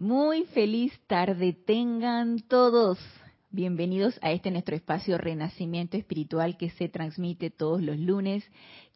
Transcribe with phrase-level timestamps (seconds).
[0.00, 2.98] Muy feliz tarde tengan todos.
[3.50, 8.42] Bienvenidos a este nuestro espacio Renacimiento Espiritual que se transmite todos los lunes,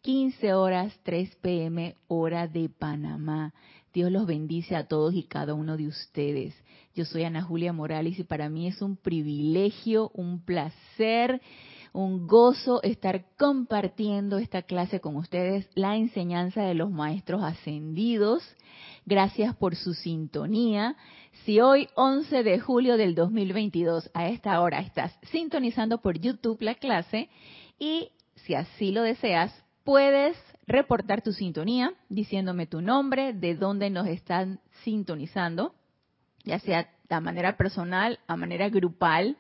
[0.01, 3.53] 15 horas 3 pm hora de Panamá.
[3.93, 6.55] Dios los bendice a todos y cada uno de ustedes.
[6.95, 11.43] Yo soy Ana Julia Morales y para mí es un privilegio, un placer
[11.95, 18.43] un gozo estar compartiendo esta clase con ustedes, la enseñanza de los maestros ascendidos.
[19.07, 20.97] Gracias por su sintonía.
[21.45, 26.75] Si hoy, 11 de julio del 2022, a esta hora estás sintonizando por YouTube la
[26.75, 27.31] clase
[27.79, 30.37] y si así lo deseas, puedes
[30.67, 35.77] reportar tu sintonía diciéndome tu nombre, de dónde nos están sintonizando,
[36.43, 39.37] ya sea de manera personal, a manera grupal,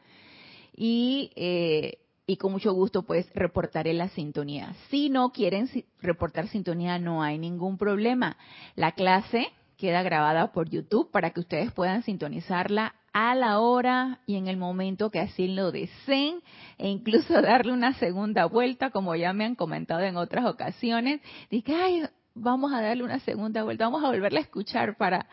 [0.76, 4.74] y eh, y con mucho gusto pues reportaré la sintonía.
[4.90, 5.68] Si no quieren
[6.00, 8.36] reportar sintonía no hay ningún problema.
[8.76, 14.36] La clase queda grabada por YouTube para que ustedes puedan sintonizarla a la hora y
[14.36, 16.40] en el momento que así lo deseen
[16.78, 21.20] e incluso darle una segunda vuelta como ya me han comentado en otras ocasiones.
[21.50, 22.02] Dije, ay,
[22.34, 25.28] vamos a darle una segunda vuelta, vamos a volverla a escuchar para,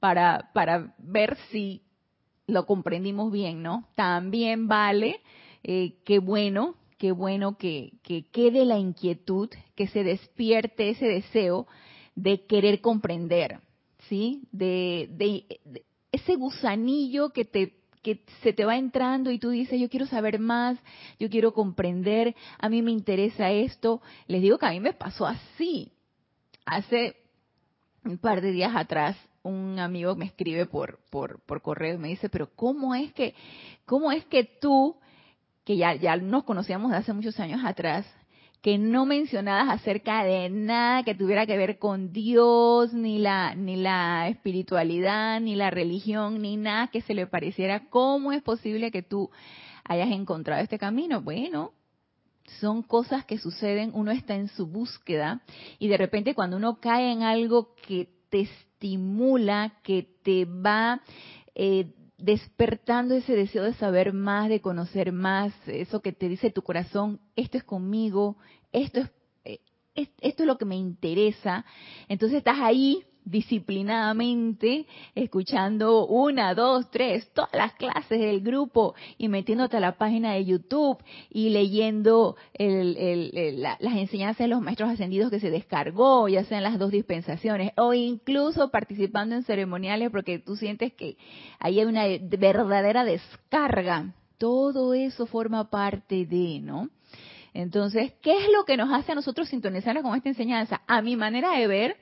[0.00, 1.82] para, para ver si
[2.46, 3.88] lo comprendimos bien, ¿no?
[3.94, 5.20] También vale
[5.62, 7.94] eh, qué bueno, qué bueno que,
[8.32, 11.66] quede la inquietud, que se despierte ese deseo
[12.14, 13.60] de querer comprender,
[14.08, 14.42] ¿sí?
[14.52, 15.44] De,
[16.12, 20.40] ese gusanillo que te que se te va entrando y tú dices, yo quiero saber
[20.40, 20.76] más,
[21.20, 24.02] yo quiero comprender, a mí me interesa esto.
[24.26, 25.92] Les digo que a mí me pasó así.
[26.66, 27.14] Hace
[28.04, 32.08] un par de días atrás, un amigo me escribe por, por, por correo y me
[32.08, 33.36] dice, pero ¿cómo es que,
[33.86, 34.96] cómo es que tú
[35.64, 38.06] que ya, ya nos conocíamos de hace muchos años atrás,
[38.62, 43.76] que no mencionadas acerca de nada que tuviera que ver con Dios, ni la, ni
[43.76, 47.88] la espiritualidad, ni la religión, ni nada que se le pareciera.
[47.90, 49.30] ¿Cómo es posible que tú
[49.84, 51.20] hayas encontrado este camino?
[51.22, 51.72] Bueno,
[52.60, 55.42] son cosas que suceden, uno está en su búsqueda
[55.80, 61.00] y de repente cuando uno cae en algo que te estimula, que te va
[61.54, 66.62] eh, despertando ese deseo de saber más, de conocer más, eso que te dice tu
[66.62, 68.36] corazón, esto es conmigo,
[68.70, 69.10] esto es,
[69.44, 69.60] eh,
[69.94, 71.64] esto es lo que me interesa.
[72.08, 79.76] Entonces estás ahí disciplinadamente, escuchando una, dos, tres, todas las clases del grupo y metiéndote
[79.76, 80.98] a la página de YouTube
[81.30, 86.90] y leyendo las enseñanzas de los maestros ascendidos que se descargó, ya sean las dos
[86.90, 91.16] dispensaciones, o incluso participando en ceremoniales porque tú sientes que
[91.58, 94.14] hay una verdadera descarga.
[94.38, 96.90] Todo eso forma parte de, ¿no?
[97.54, 100.80] Entonces, ¿qué es lo que nos hace a nosotros sintonizar con esta enseñanza?
[100.86, 101.96] A mi manera de ver,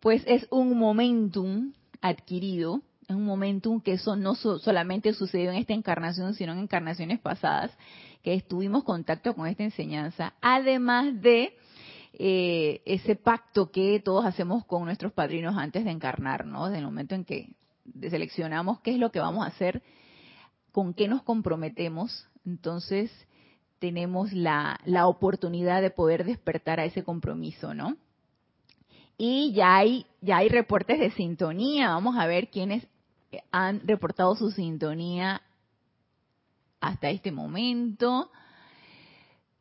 [0.00, 5.72] pues es un momentum adquirido, es un momentum que eso no solamente sucedió en esta
[5.72, 7.76] encarnación, sino en encarnaciones pasadas,
[8.22, 11.56] que estuvimos contacto con esta enseñanza, además de
[12.12, 16.66] eh, ese pacto que todos hacemos con nuestros padrinos antes de encarnar, ¿no?
[16.66, 17.50] Desde el momento en que
[18.00, 19.82] seleccionamos qué es lo que vamos a hacer,
[20.72, 23.10] con qué nos comprometemos, entonces
[23.78, 27.96] tenemos la, la oportunidad de poder despertar a ese compromiso, ¿no?
[29.18, 31.90] Y ya hay, ya hay reportes de sintonía.
[31.90, 32.86] Vamos a ver quiénes
[33.50, 35.42] han reportado su sintonía
[36.80, 38.30] hasta este momento.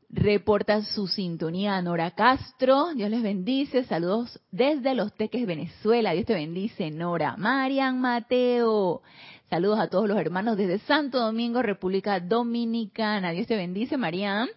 [0.10, 2.94] Reporta su sintonía Nora Castro.
[2.94, 3.84] Dios les bendice.
[3.86, 6.14] Saludos desde Los Teques, Venezuela.
[6.14, 7.36] Dios te bendice, Nora.
[7.36, 9.02] Marian Mateo.
[9.50, 13.32] Saludos a todos los hermanos desde Santo Domingo, República Dominicana.
[13.32, 14.50] Dios te bendice, Mariam.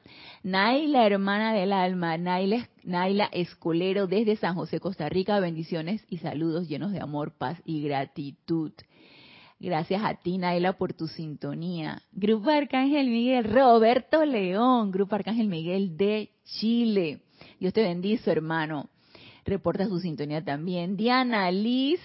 [0.42, 2.18] Naila, hermana del alma.
[2.18, 5.38] Naila, Naila Escolero desde San José, Costa Rica.
[5.38, 8.72] Bendiciones y saludos llenos de amor, paz y gratitud.
[9.60, 12.02] Gracias a ti, Naila, por tu sintonía.
[12.10, 17.20] Grupo Arcángel Miguel, Roberto León, Grupo Arcángel Miguel de Chile.
[17.60, 18.88] Dios te bendice, hermano.
[19.44, 20.96] Reporta su sintonía también.
[20.96, 22.00] Diana Liz,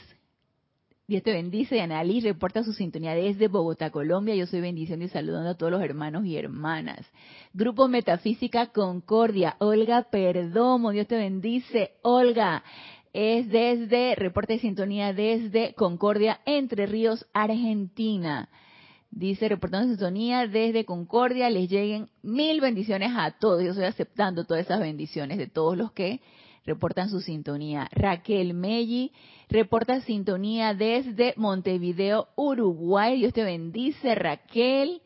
[1.08, 1.82] Dios te bendice.
[1.82, 4.34] Ana Liz reporta su sintonía desde Bogotá, Colombia.
[4.34, 7.06] Yo soy bendición y saludando a todos los hermanos y hermanas.
[7.54, 9.56] Grupo Metafísica Concordia.
[9.60, 10.90] Olga Perdomo.
[10.90, 11.92] Dios te bendice.
[12.02, 12.64] Olga
[13.14, 18.50] es desde, reporte de sintonía desde Concordia, Entre Ríos, Argentina.
[19.12, 23.64] Dice, reportando sintonía desde Concordia, les lleguen mil bendiciones a todos.
[23.64, 26.20] Yo estoy aceptando todas esas bendiciones de todos los que
[26.66, 27.88] reportan su sintonía.
[27.92, 29.12] Raquel Melli
[29.50, 33.20] reporta sintonía desde Montevideo, Uruguay.
[33.20, 35.02] Dios te bendice, Raquel.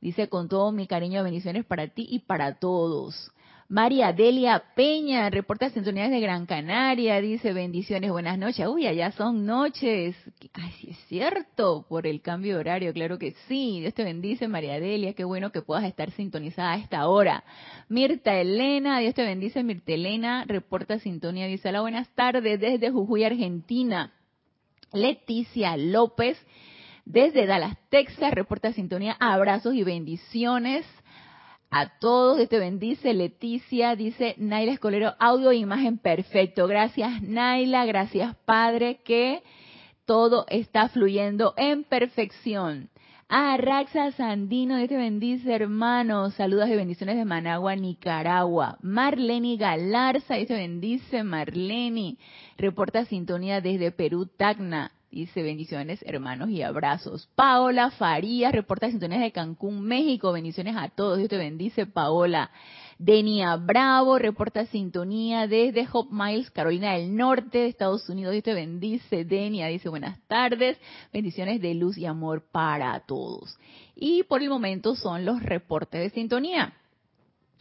[0.00, 3.32] Dice con todo mi cariño, bendiciones para ti y para todos.
[3.70, 8.66] María Delia Peña, reporta sintonías de Gran Canaria, dice bendiciones, buenas noches.
[8.66, 10.16] Uy, allá son noches.
[10.54, 13.78] Ay, es cierto, por el cambio de horario, claro que sí.
[13.78, 17.44] Dios te bendice, María Delia, qué bueno que puedas estar sintonizada a esta hora.
[17.88, 23.22] Mirta Elena, Dios te bendice, Mirta Elena, reporta sintonía, dice hola, buenas tardes desde Jujuy,
[23.22, 24.12] Argentina.
[24.92, 26.44] Leticia López,
[27.04, 30.84] desde Dallas, Texas, reporta sintonía, abrazos y bendiciones
[31.70, 32.36] a todos.
[32.36, 33.14] Dios te bendice.
[33.14, 36.66] Leticia dice Naila Escolero, audio e imagen perfecto.
[36.66, 39.42] Gracias Naila, gracias Padre, que
[40.04, 42.90] todo está fluyendo en perfección.
[43.32, 46.34] A Raxa Sandino, Dios te bendice, hermanos.
[46.34, 48.76] Saludos y bendiciones de Managua, Nicaragua.
[48.82, 52.18] Marleni Galarza, Dios te bendice, Marleni.
[52.58, 54.90] Reporta sintonía desde Perú, Tacna.
[55.10, 57.28] Dice bendiciones, hermanos, y abrazos.
[57.34, 60.30] Paola Farías, reporta sintonías de Cancún, México.
[60.30, 61.18] Bendiciones a todos.
[61.18, 62.52] Dios te bendice, Paola.
[62.96, 68.30] Denia Bravo, reporta sintonía desde Hope Miles, Carolina del Norte, de Estados Unidos.
[68.32, 69.24] Dios te bendice.
[69.24, 70.78] Denia dice buenas tardes.
[71.12, 73.58] Bendiciones de luz y amor para todos.
[73.96, 76.72] Y por el momento son los reportes de sintonía.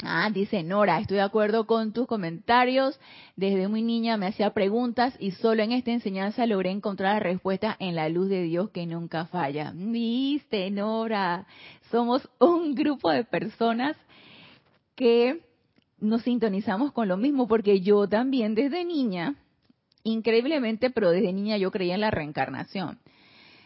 [0.01, 2.98] Ah, dice Nora, estoy de acuerdo con tus comentarios.
[3.36, 7.75] Desde muy niña me hacía preguntas y solo en esta enseñanza logré encontrar la respuesta
[7.80, 9.74] en la luz de Dios que nunca falla.
[9.75, 11.48] Viste, Nora,
[11.92, 13.98] somos un grupo de personas
[14.96, 15.42] que
[16.00, 19.36] nos sintonizamos con lo mismo porque yo también desde niña,
[20.04, 23.00] increíblemente, pero desde niña yo creía en la reencarnación.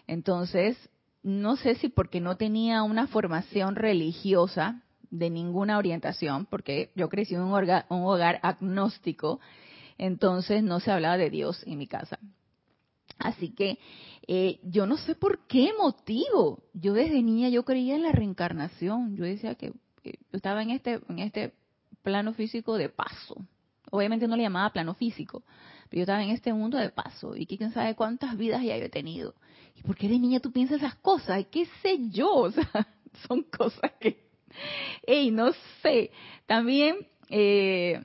[0.08, 0.78] Entonces,
[1.22, 4.83] no sé si porque no tenía una formación religiosa,
[5.14, 9.40] de ninguna orientación, porque yo crecí en un, hogar, agnóstico,
[10.00, 12.18] entonces no se hablaba de Dios en mi casa.
[13.20, 13.78] Así que
[14.28, 16.64] eh, yo no sé por qué motivo.
[16.74, 19.16] Yo desde niña yo creía en la reencarnación.
[19.16, 19.74] Yo decía que
[20.04, 21.54] yo estaba en este en este
[22.02, 23.36] plano físico de paso.
[23.92, 25.44] Obviamente no le llamaba plano físico,
[25.90, 28.90] pero yo estaba en este mundo de paso y quién sabe cuántas vidas ya he
[28.90, 29.36] tenido.
[29.76, 31.46] ¿Y por qué de niña tú piensas esas cosas?
[31.52, 32.50] ¿Qué sé yo?
[33.28, 34.23] Son cosas que
[35.08, 35.52] Ey, no
[35.82, 36.12] sé.
[36.46, 38.02] También eh,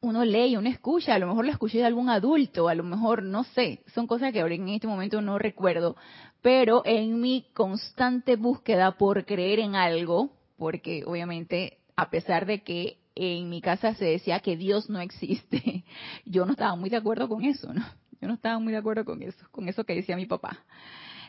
[0.00, 3.22] uno lee, uno escucha, a lo mejor lo escuché de algún adulto, a lo mejor
[3.22, 3.82] no sé.
[3.94, 5.96] Son cosas que ahora en este momento no recuerdo.
[6.40, 12.98] Pero en mi constante búsqueda por creer en algo, porque obviamente a pesar de que
[13.16, 15.84] en mi casa se decía que Dios no existe,
[16.24, 17.84] yo no estaba muy de acuerdo con eso, ¿no?
[18.20, 20.64] Yo no estaba muy de acuerdo con eso, con eso que decía mi papá.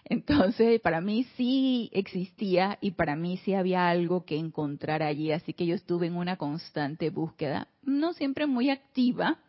[0.06, 5.54] Entonces, para mí sí existía y para mí sí había algo que encontrar allí, así
[5.54, 9.40] que yo estuve en una constante búsqueda, no siempre muy activa.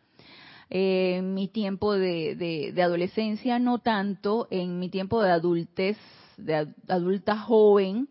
[0.73, 5.97] Eh, en mi tiempo de, adolescencia, no tanto, en mi tiempo de adultez,
[6.37, 8.07] de adulta joven,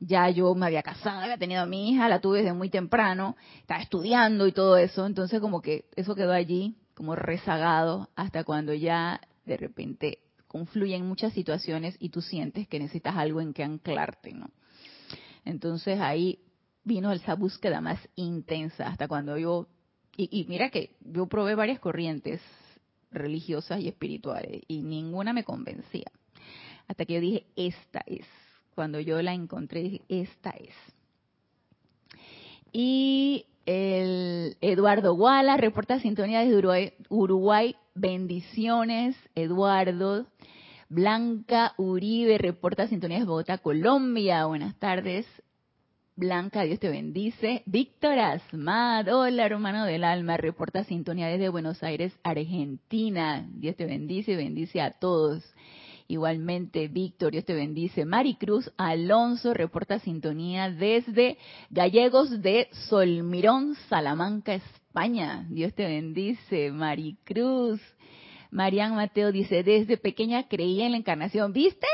[0.00, 3.36] ya yo me había casado, había tenido a mi hija, la tuve desde muy temprano,
[3.60, 8.74] estaba estudiando y todo eso, entonces como que eso quedó allí como rezagado hasta cuando
[8.74, 10.18] ya de repente
[10.52, 14.50] confluyen muchas situaciones y tú sientes que necesitas algo en que anclarte, ¿no?
[15.46, 16.38] Entonces ahí
[16.84, 19.66] vino esa búsqueda más intensa hasta cuando yo,
[20.14, 22.42] y, mira que yo probé varias corrientes
[23.10, 26.12] religiosas y espirituales y ninguna me convencía.
[26.86, 28.26] Hasta que yo dije, esta es.
[28.74, 30.74] Cuando yo la encontré, dije, esta es.
[32.72, 37.76] Y el Eduardo Guala reporta sintonía desde Uruguay.
[37.94, 40.26] Bendiciones, Eduardo.
[40.88, 44.46] Blanca Uribe reporta sintonía desde Bogotá, Colombia.
[44.46, 45.26] Buenas tardes.
[46.16, 47.62] Blanca, Dios te bendice.
[47.66, 53.46] Víctor Asmad, hola hermano del alma, reporta sintonía desde Buenos Aires, Argentina.
[53.52, 55.44] Dios te bendice y bendice a todos.
[56.08, 58.06] Igualmente, Víctor, Dios te bendice.
[58.06, 61.36] Maricruz Alonso reporta sintonía desde
[61.68, 64.54] Gallegos de Solmirón, Salamanca,
[64.92, 65.46] España.
[65.48, 67.80] Dios te bendice, Maricruz.
[68.50, 71.54] Marian Mateo dice, desde pequeña creía en la encarnación.
[71.54, 71.86] ¿Viste?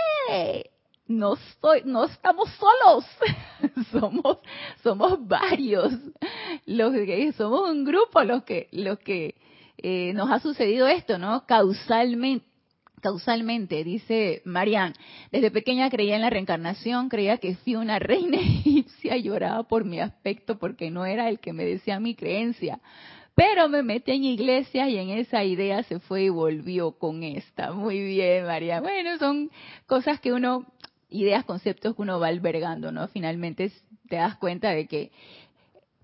[1.06, 3.04] No, soy, no estamos solos,
[3.92, 4.38] somos,
[4.82, 5.92] somos varios,
[6.66, 9.36] los que somos un grupo los que, los que
[9.78, 11.46] eh, nos ha sucedido esto, ¿no?
[11.46, 12.47] Causalmente,
[13.00, 14.94] Causalmente, dice Marian,
[15.30, 19.84] desde pequeña creía en la reencarnación, creía que fui una reina egipcia y lloraba por
[19.84, 22.80] mi aspecto porque no era el que me decía mi creencia.
[23.34, 27.70] Pero me metí en iglesia y en esa idea se fue y volvió con esta.
[27.70, 28.80] Muy bien, María.
[28.80, 29.50] Bueno, son
[29.86, 30.66] cosas que uno,
[31.08, 33.06] ideas, conceptos que uno va albergando, ¿no?
[33.06, 33.70] Finalmente
[34.08, 35.12] te das cuenta de que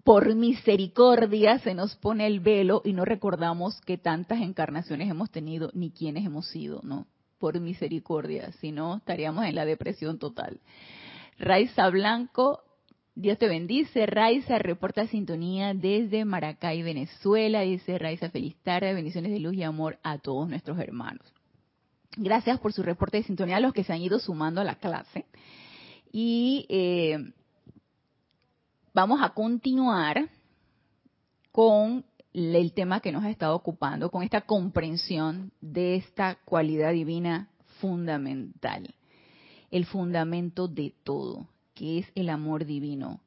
[0.05, 5.71] por misericordia se nos pone el velo y no recordamos que tantas encarnaciones hemos tenido
[5.73, 7.07] ni quiénes hemos sido, ¿no?
[7.39, 10.61] Por misericordia, si no estaríamos en la depresión total.
[11.39, 12.61] Raiza Blanco
[13.17, 14.07] Dios te bendice.
[14.07, 17.61] Raiza reporta sintonía desde Maracay, Venezuela.
[17.61, 21.25] Dice Raiza, feliz tarde, bendiciones de luz y amor a todos nuestros hermanos.
[22.17, 24.77] Gracias por su reporte de sintonía a los que se han ido sumando a la
[24.77, 25.27] clase.
[26.11, 27.19] Y eh,
[28.95, 30.31] vamos a continuar
[31.53, 37.51] con el tema que nos ha estado ocupando, con esta comprensión de esta cualidad divina
[37.81, 38.95] fundamental,
[39.71, 43.21] el fundamento de todo que es el amor divino.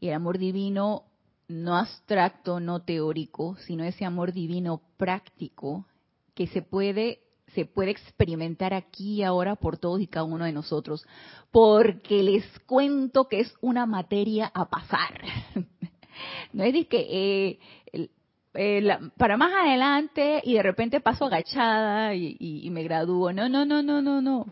[0.00, 1.04] Y el amor divino
[1.48, 5.86] no abstracto, no teórico, sino ese amor divino práctico
[6.34, 7.20] que se puede
[7.54, 11.06] se puede experimentar aquí y ahora por todos y cada uno de nosotros,
[11.50, 15.20] porque les cuento que es una materia a pasar.
[16.52, 17.58] no es de que
[17.92, 18.08] eh,
[18.54, 23.32] eh, para más adelante y de repente paso agachada y, me gradúo.
[23.32, 24.46] No, no, no, no, no, no.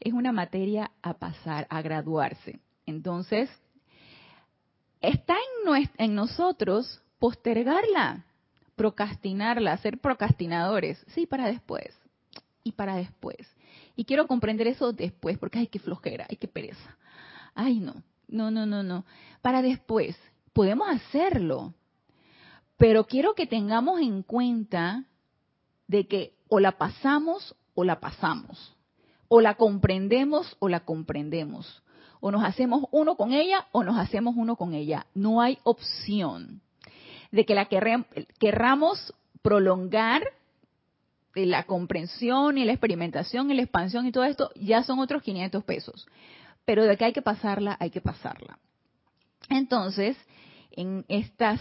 [0.00, 2.60] Es una materia a pasar, a graduarse.
[2.86, 3.50] Entonces,
[5.00, 8.24] está en, en nosotros postergarla,
[8.76, 11.04] procrastinarla, ser procrastinadores.
[11.08, 11.98] Sí, para después.
[12.64, 13.38] Y para después.
[13.96, 16.96] Y quiero comprender eso después, porque hay que flojera, hay que pereza.
[17.54, 17.94] Ay, no,
[18.28, 19.04] no, no, no, no.
[19.42, 20.16] Para después.
[20.52, 21.74] Podemos hacerlo.
[22.76, 25.04] Pero quiero que tengamos en cuenta
[25.86, 28.76] de que o la pasamos o la pasamos.
[29.28, 31.82] O la comprendemos o la comprendemos.
[32.20, 35.06] O nos hacemos uno con ella o nos hacemos uno con ella.
[35.14, 36.60] No hay opción
[37.30, 40.22] de que la querramos prolongar
[41.46, 45.64] la comprensión y la experimentación y la expansión y todo esto, ya son otros 500
[45.64, 46.06] pesos.
[46.64, 48.58] Pero de que hay que pasarla, hay que pasarla.
[49.48, 50.16] Entonces,
[50.72, 51.60] en estas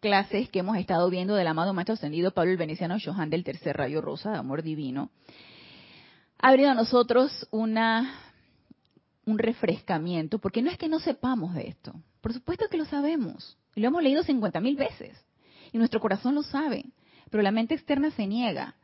[0.00, 3.76] clases que hemos estado viendo del amado Maestro Ascendido Pablo el Veneciano Johan del Tercer
[3.76, 5.10] Rayo Rosa de Amor Divino,
[6.38, 8.20] ha venido a nosotros una
[9.26, 13.56] un refrescamiento, porque no es que no sepamos de esto, por supuesto que lo sabemos,
[13.74, 15.18] lo hemos leído 50 mil veces,
[15.72, 16.84] y nuestro corazón lo sabe,
[17.30, 18.76] pero la mente externa se niega.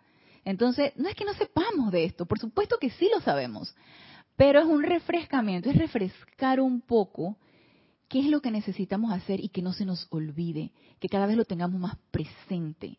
[0.45, 3.75] Entonces, no es que no sepamos de esto, por supuesto que sí lo sabemos,
[4.37, 7.37] pero es un refrescamiento, es refrescar un poco
[8.09, 11.37] qué es lo que necesitamos hacer y que no se nos olvide, que cada vez
[11.37, 12.99] lo tengamos más presente,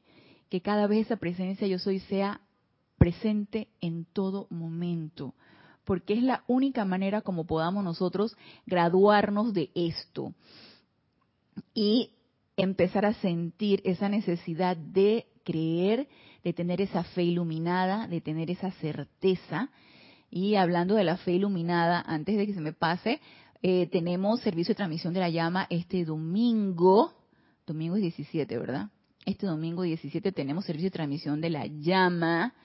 [0.49, 2.41] que cada vez esa presencia yo soy sea
[2.97, 5.33] presente en todo momento,
[5.83, 10.33] porque es la única manera como podamos nosotros graduarnos de esto
[11.73, 12.11] y
[12.55, 16.07] empezar a sentir esa necesidad de creer,
[16.43, 19.69] de tener esa fe iluminada, de tener esa certeza.
[20.29, 23.19] Y hablando de la fe iluminada, antes de que se me pase,
[23.61, 27.13] eh, tenemos servicio de transmisión de la llama este domingo,
[27.67, 28.89] domingo es 17, ¿verdad?
[29.25, 32.55] Este domingo 17 tenemos servicio de transmisión de la llama,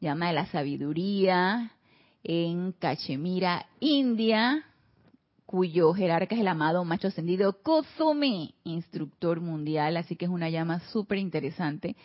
[0.00, 1.72] llama de la sabiduría,
[2.24, 4.64] en Cachemira, India,
[5.44, 10.80] cuyo jerarca es el amado macho ascendido Kozumi, instructor mundial, así que es una llama
[10.92, 11.96] súper interesante.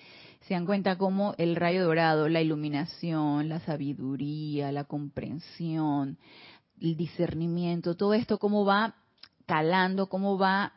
[0.48, 6.18] Se dan cuenta cómo el rayo dorado, la iluminación, la sabiduría, la comprensión,
[6.82, 8.96] el discernimiento, todo esto cómo va
[9.46, 10.74] calando, cómo va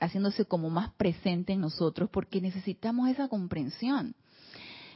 [0.00, 4.14] haciéndose como más presente en nosotros, porque necesitamos esa comprensión.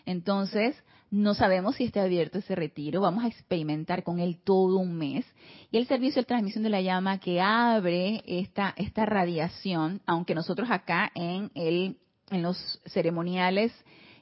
[0.05, 0.77] Entonces,
[1.11, 3.01] no sabemos si está abierto ese retiro.
[3.01, 5.25] Vamos a experimentar con él todo un mes.
[5.71, 10.69] Y el servicio de transmisión de la llama que abre esta, esta radiación, aunque nosotros
[10.71, 11.97] acá en, el,
[12.31, 13.73] en los ceremoniales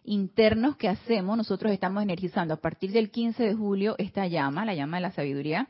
[0.04, 4.74] internos que hacemos, nosotros estamos energizando a partir del 15 de julio esta llama, la
[4.74, 5.68] llama de la sabiduría,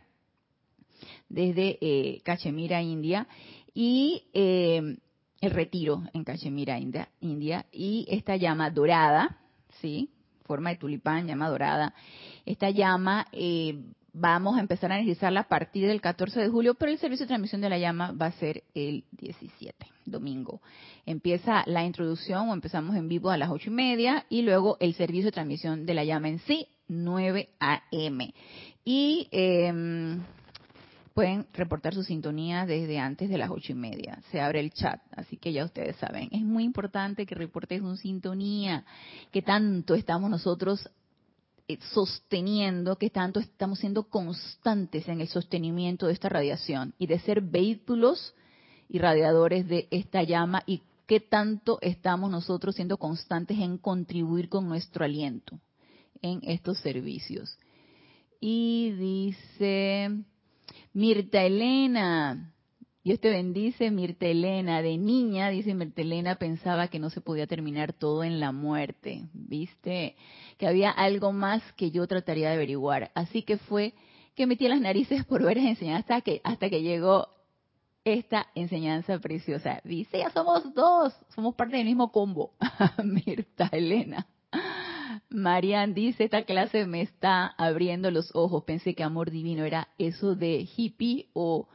[1.29, 3.27] desde eh, Cachemira, India,
[3.73, 4.97] y eh,
[5.41, 9.39] el retiro en Cachemira, India, India, y esta llama dorada,
[9.81, 10.11] ¿sí?
[10.45, 11.95] forma de tulipán, llama dorada.
[12.45, 13.83] Esta llama eh,
[14.15, 17.29] vamos a empezar a energizarla a partir del 14 de julio, pero el servicio de
[17.29, 20.63] transmisión de la llama va a ser el 17, domingo.
[21.05, 24.95] Empieza la introducción o empezamos en vivo a las ocho y media y luego el
[24.95, 28.33] servicio de transmisión de la llama en sí, 9 a.m.
[28.85, 30.19] Y eh,
[31.15, 34.21] pueden reportar su sintonía desde antes de las ocho y media.
[34.31, 36.29] Se abre el chat, así que ya ustedes saben.
[36.31, 38.85] Es muy importante que reportes su sintonía,
[39.33, 40.89] que tanto estamos nosotros
[41.93, 47.41] sosteniendo, que tanto estamos siendo constantes en el sostenimiento de esta radiación y de ser
[47.41, 48.35] vehículos
[48.89, 55.05] irradiadores de esta llama y qué tanto estamos nosotros siendo constantes en contribuir con nuestro
[55.05, 55.59] aliento
[56.23, 57.59] en estos servicios.
[58.41, 60.11] Y dice,
[60.93, 62.54] Mirta Elena,
[63.05, 64.81] Dios te bendice, Mirta Elena.
[64.81, 69.27] De niña, dice Mirta Elena, pensaba que no se podía terminar todo en la muerte.
[69.35, 70.17] ¿Viste?
[70.57, 73.11] Que había algo más que yo trataría de averiguar.
[73.15, 73.93] Así que fue
[74.35, 77.29] que metí las narices por ver enseñanzas hasta que, hasta que llegó
[78.05, 79.83] esta enseñanza preciosa.
[79.85, 82.53] Dice, ya somos dos, somos parte del mismo combo.
[83.05, 84.27] Mirta Elena.
[85.29, 88.65] Marian dice, esta clase me está abriendo los ojos.
[88.65, 91.69] Pensé que amor divino era eso de hippie o,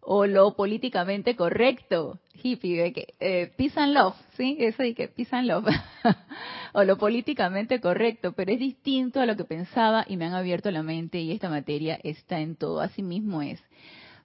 [0.00, 2.18] o lo políticamente correcto.
[2.42, 4.56] Hippie, que, eh, peace and love, ¿sí?
[4.58, 5.66] Eso de que peace and love.
[6.72, 10.70] o lo políticamente correcto, pero es distinto a lo que pensaba y me han abierto
[10.70, 12.80] la mente y esta materia está en todo.
[12.80, 13.62] Así mismo es.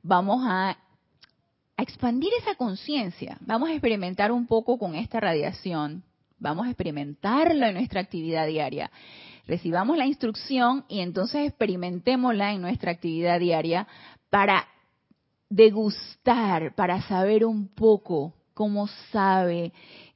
[0.01, 0.77] Vamos a
[1.77, 3.37] a expandir esa conciencia.
[3.41, 6.03] Vamos a experimentar un poco con esta radiación.
[6.39, 8.91] Vamos a experimentarlo en nuestra actividad diaria.
[9.47, 13.87] Recibamos la instrucción y entonces experimentémosla en nuestra actividad diaria
[14.29, 14.67] para
[15.49, 19.73] degustar, para saber un poco cómo sabe,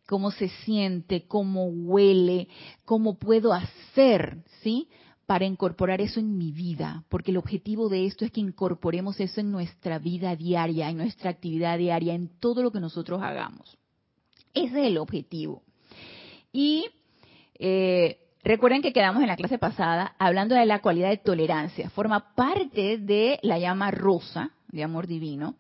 [0.08, 2.48] cómo se siente, cómo huele,
[2.86, 4.88] cómo puedo hacer, ¿sí?
[5.30, 9.42] para incorporar eso en mi vida, porque el objetivo de esto es que incorporemos eso
[9.42, 13.78] en nuestra vida diaria, en nuestra actividad diaria, en todo lo que nosotros hagamos.
[14.56, 15.62] Ese es el objetivo.
[16.52, 16.88] Y
[17.60, 21.92] eh, recuerden que quedamos en la clase pasada hablando de la cualidad de tolerancia.
[21.92, 25.56] Forma parte de la llama rosa de amor divino.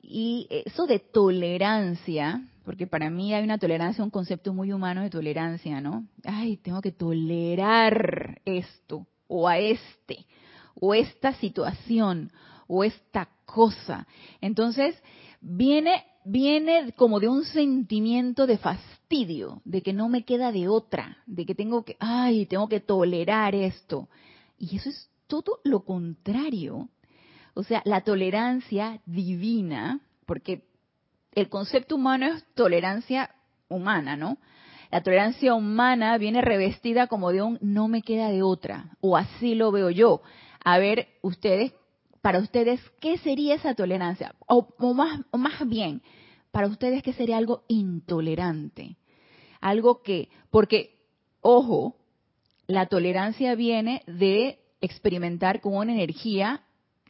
[0.00, 5.08] Y eso de tolerancia porque para mí hay una tolerancia, un concepto muy humano de
[5.08, 6.04] tolerancia, ¿no?
[6.24, 10.26] Ay, tengo que tolerar esto, o a este,
[10.74, 12.32] o esta situación,
[12.66, 14.08] o esta cosa.
[14.40, 15.00] Entonces,
[15.40, 21.18] viene, viene como de un sentimiento de fastidio, de que no me queda de otra,
[21.26, 24.08] de que tengo que, ay, tengo que tolerar esto.
[24.58, 26.88] Y eso es todo lo contrario.
[27.56, 30.64] O sea, la tolerancia divina, porque
[31.32, 33.30] el concepto humano es tolerancia
[33.70, 34.36] humana, ¿no?
[34.90, 39.54] La tolerancia humana viene revestida como de un no me queda de otra, o así
[39.54, 40.20] lo veo yo.
[40.62, 41.72] A ver, ustedes,
[42.20, 44.34] para ustedes, ¿qué sería esa tolerancia?
[44.46, 46.02] O, más, o más bien,
[46.50, 48.98] para ustedes, ¿qué sería algo intolerante?
[49.62, 50.98] Algo que, porque,
[51.40, 51.96] ojo,
[52.66, 56.65] la tolerancia viene de experimentar con una energía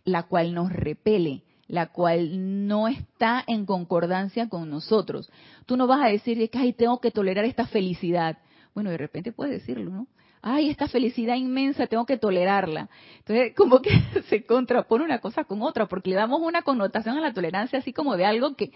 [0.07, 5.31] la cual nos repele la cual no está en concordancia con nosotros.
[5.67, 8.39] Tú no vas a decir que, ay, tengo que tolerar esta felicidad.
[8.75, 10.07] Bueno, de repente puedes decirlo, ¿no?
[10.43, 12.89] Ay, esta felicidad inmensa, tengo que tolerarla.
[13.19, 13.91] Entonces, como que
[14.29, 17.93] se contrapone una cosa con otra, porque le damos una connotación a la tolerancia así
[17.93, 18.71] como de algo que,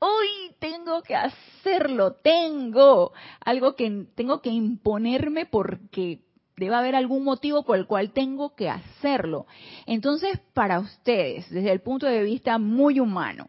[0.00, 6.23] hoy tengo que hacerlo, tengo, algo que tengo que imponerme porque
[6.56, 9.46] debe haber algún motivo por el cual tengo que hacerlo.
[9.86, 13.48] Entonces, para ustedes, desde el punto de vista muy humano,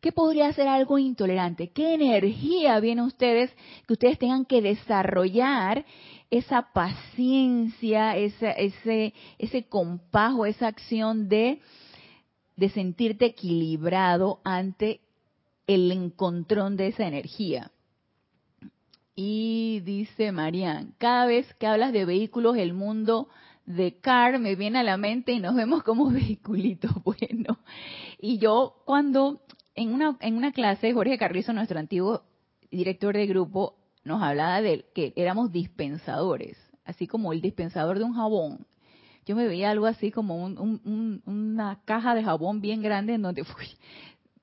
[0.00, 1.68] ¿qué podría ser algo intolerante?
[1.68, 3.54] ¿Qué energía viene a ustedes
[3.86, 5.84] que ustedes tengan que desarrollar
[6.30, 11.60] esa paciencia, ese, ese compás o esa acción de,
[12.56, 15.00] de sentirte equilibrado ante
[15.66, 17.70] el encontrón de esa energía?
[19.18, 23.28] Y dice Marian, cada vez que hablas de vehículos, el mundo
[23.64, 26.92] de car me viene a la mente y nos vemos como vehiculitos.
[27.02, 27.58] Bueno,
[28.20, 29.40] y yo cuando
[29.74, 32.24] en una, en una clase, Jorge Carrizo, nuestro antiguo
[32.70, 38.14] director de grupo, nos hablaba de que éramos dispensadores, así como el dispensador de un
[38.14, 38.66] jabón.
[39.24, 43.66] Yo me veía algo así como una caja de jabón bien grande en donde fui,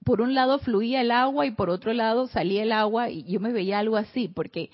[0.04, 3.40] por un lado fluía el agua y por otro lado salía el agua y yo
[3.40, 4.70] me veía algo así, porque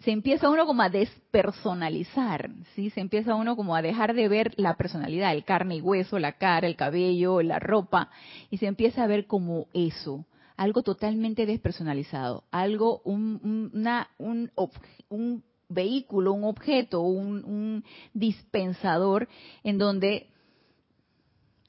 [0.00, 2.90] se empieza uno como a despersonalizar, ¿sí?
[2.90, 6.32] Se empieza uno como a dejar de ver la personalidad, el carne y hueso, la
[6.32, 8.10] cara, el cabello, la ropa,
[8.50, 10.24] y se empieza a ver como eso,
[10.56, 14.52] algo totalmente despersonalizado, algo, un, una, un,
[15.08, 19.28] un vehículo, un objeto, un, un dispensador
[19.64, 20.28] en donde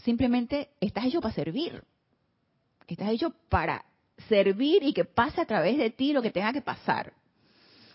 [0.04, 1.84] simplemente estás hecho para servir,
[2.94, 3.86] estás hecho para
[4.28, 7.14] servir y que pase a través de ti lo que tenga que pasar.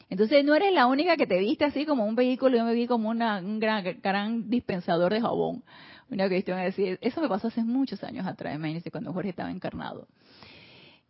[0.09, 2.87] Entonces no eres la única que te viste así como un vehículo, yo me vi
[2.87, 5.65] como una, un gran, dispensador de jabón.
[6.11, 10.07] Una cuestión decir, eso me pasó hace muchos años atrás, imagínense, cuando Jorge estaba encarnado.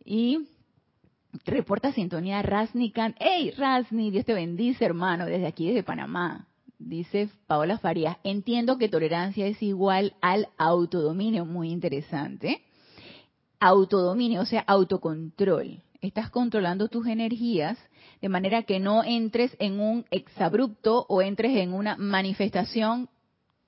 [0.03, 0.47] Y
[1.45, 3.15] reporta sintonía Rasni Khan.
[3.19, 4.09] ¡Hey, Rasni!
[4.11, 6.47] Dios te bendice, hermano, desde aquí, desde Panamá.
[6.79, 12.61] Dice Paola Farías, entiendo que tolerancia es igual al autodominio, muy interesante
[13.67, 15.81] autodominio, o sea, autocontrol.
[16.01, 17.77] Estás controlando tus energías
[18.21, 23.09] de manera que no entres en un exabrupto o entres en una manifestación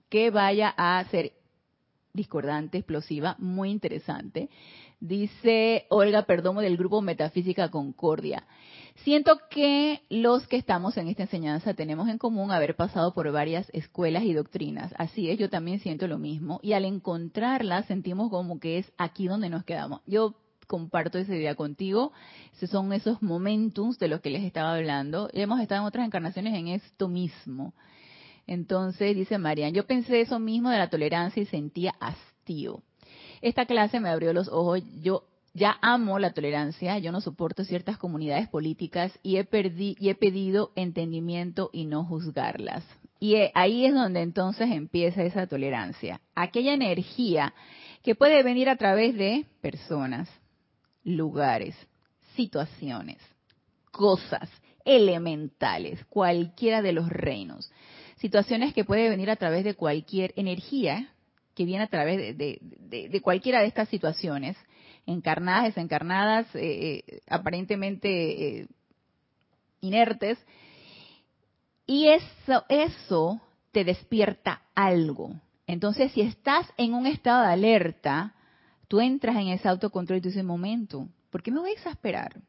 [0.10, 1.34] que vaya a ser
[2.14, 4.50] discordante, explosiva, muy interesante.
[5.00, 8.48] Dice Olga Perdomo del grupo Metafísica Concordia.
[9.04, 13.70] Siento que los que estamos en esta enseñanza tenemos en común haber pasado por varias
[13.74, 14.92] escuelas y doctrinas.
[14.98, 16.60] Así es, yo también siento lo mismo.
[16.64, 20.02] Y al encontrarlas sentimos como que es aquí donde nos quedamos.
[20.08, 20.34] Yo
[20.66, 22.12] comparto esa idea contigo.
[22.56, 25.30] Esos son esos momentos de los que les estaba hablando.
[25.34, 27.76] Hemos estado en otras encarnaciones en esto mismo.
[28.48, 32.82] Entonces, dice Marian, yo pensé eso mismo de la tolerancia y sentía hastío.
[33.48, 34.82] Esta clase me abrió los ojos.
[35.02, 39.48] Yo ya amo la tolerancia, yo no soporto ciertas comunidades políticas y he,
[39.98, 42.84] y he pedido entendimiento y no juzgarlas.
[43.22, 46.20] Y eh, ahí es donde entonces empieza esa tolerancia.
[46.36, 47.54] Aquella energía
[48.04, 50.30] que puede venir a través de personas,
[51.06, 51.74] lugares,
[52.36, 53.18] situaciones,
[53.92, 54.50] cosas
[54.84, 57.72] elementales, cualquiera de los reinos.
[58.18, 61.14] Situaciones que puede venir a través de cualquier energía
[61.58, 64.56] que viene a través de, cualquiera de estas situaciones,
[65.08, 68.68] encarnadas, desencarnadas, eh, eh, aparentemente eh,
[69.82, 70.38] inertes,
[71.88, 73.42] y eso, eso
[73.72, 75.32] te despierta algo.
[75.66, 78.36] Entonces, si estás en un estado de alerta,
[78.88, 82.40] tú entras en ese autocontrol y tú dices, momento, ¿por qué me voy a exasperar?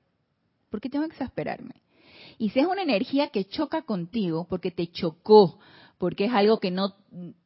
[0.68, 1.76] ¿Por qué tengo que exasperarme?
[2.36, 5.58] Y si es una energía que choca contigo, porque te chocó,
[5.98, 6.94] porque es algo que no,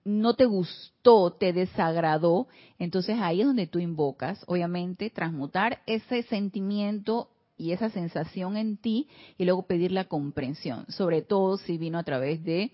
[0.05, 7.29] no te gustó, te desagradó, entonces ahí es donde tú invocas, obviamente, transmutar ese sentimiento
[7.57, 12.05] y esa sensación en ti y luego pedir la comprensión, sobre todo si vino a
[12.05, 12.73] través de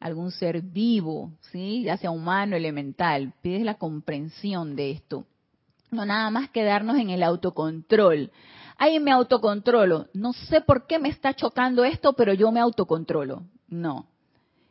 [0.00, 1.82] algún ser vivo, ¿sí?
[1.82, 5.24] ya sea humano, elemental, pides la comprensión de esto.
[5.90, 8.30] No nada más quedarnos en el autocontrol.
[8.76, 10.06] Ahí me autocontrolo.
[10.12, 13.42] No sé por qué me está chocando esto, pero yo me autocontrolo.
[13.68, 14.06] No.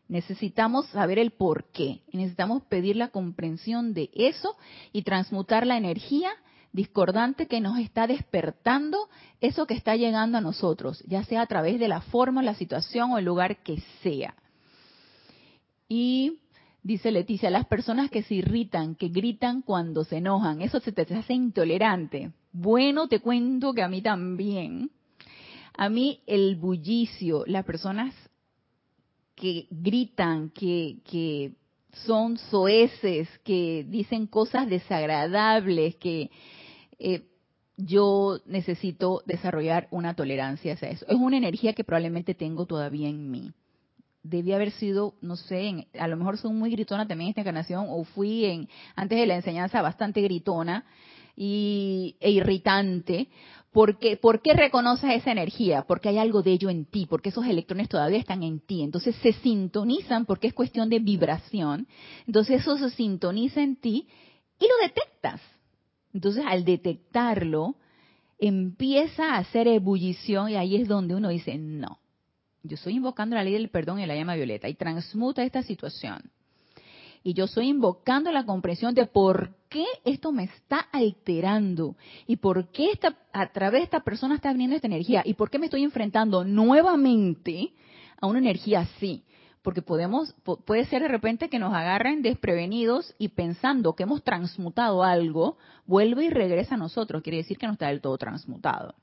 [0.09, 2.01] Necesitamos saber el por qué.
[2.13, 4.55] Necesitamos pedir la comprensión de eso
[4.93, 6.31] y transmutar la energía
[6.71, 9.09] discordante que nos está despertando
[9.41, 13.11] eso que está llegando a nosotros, ya sea a través de la forma, la situación
[13.11, 14.35] o el lugar que sea.
[15.89, 16.39] Y
[16.83, 21.01] dice Leticia, las personas que se irritan, que gritan cuando se enojan, eso se te
[21.01, 22.31] hace intolerante.
[22.51, 24.91] Bueno, te cuento que a mí también.
[25.75, 28.13] A mí el bullicio, las personas
[29.37, 31.53] que gritan, que, que
[32.05, 36.29] son soeces, que dicen cosas desagradables, que
[36.99, 37.27] eh,
[37.77, 41.05] yo necesito desarrollar una tolerancia hacia eso.
[41.07, 43.53] Es una energía que probablemente tengo todavía en mí
[44.29, 47.85] debía haber sido, no sé, a lo mejor soy muy gritona también en esta encarnación,
[47.89, 50.85] o fui en antes de la enseñanza bastante gritona
[51.35, 53.29] y, e irritante.
[53.77, 55.83] ¿Por qué reconoces esa energía?
[55.83, 58.81] Porque hay algo de ello en ti, porque esos electrones todavía están en ti.
[58.81, 61.87] Entonces se sintonizan porque es cuestión de vibración.
[62.25, 64.07] Entonces eso se sintoniza en ti
[64.59, 65.41] y lo detectas.
[66.11, 67.75] Entonces al detectarlo,
[68.39, 71.99] empieza a hacer ebullición y ahí es donde uno dice, no,
[72.63, 76.31] yo estoy invocando la ley del perdón y la llama violeta y transmuta esta situación.
[77.21, 82.69] Y yo estoy invocando la comprensión de por qué esto me está alterando y por
[82.71, 85.65] qué esta, a través de esta persona está viniendo esta energía y por qué me
[85.65, 87.73] estoy enfrentando nuevamente
[88.19, 89.23] a una energía así.
[89.61, 90.33] Porque podemos,
[90.65, 96.25] puede ser de repente que nos agarren desprevenidos y pensando que hemos transmutado algo, vuelve
[96.25, 97.21] y regresa a nosotros.
[97.21, 98.95] Quiere decir que no está del todo transmutado.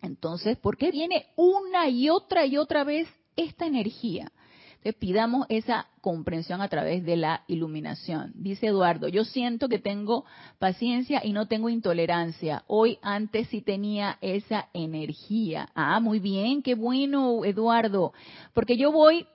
[0.00, 4.32] Entonces, ¿por qué viene una y otra y otra vez esta energía?
[4.82, 8.32] Entonces, pidamos esa comprensión a través de la iluminación.
[8.34, 10.24] Dice Eduardo, yo siento que tengo
[10.58, 12.64] paciencia y no tengo intolerancia.
[12.66, 15.68] Hoy antes sí tenía esa energía.
[15.76, 18.12] Ah, muy bien, qué bueno, Eduardo.
[18.54, 19.28] Porque yo voy,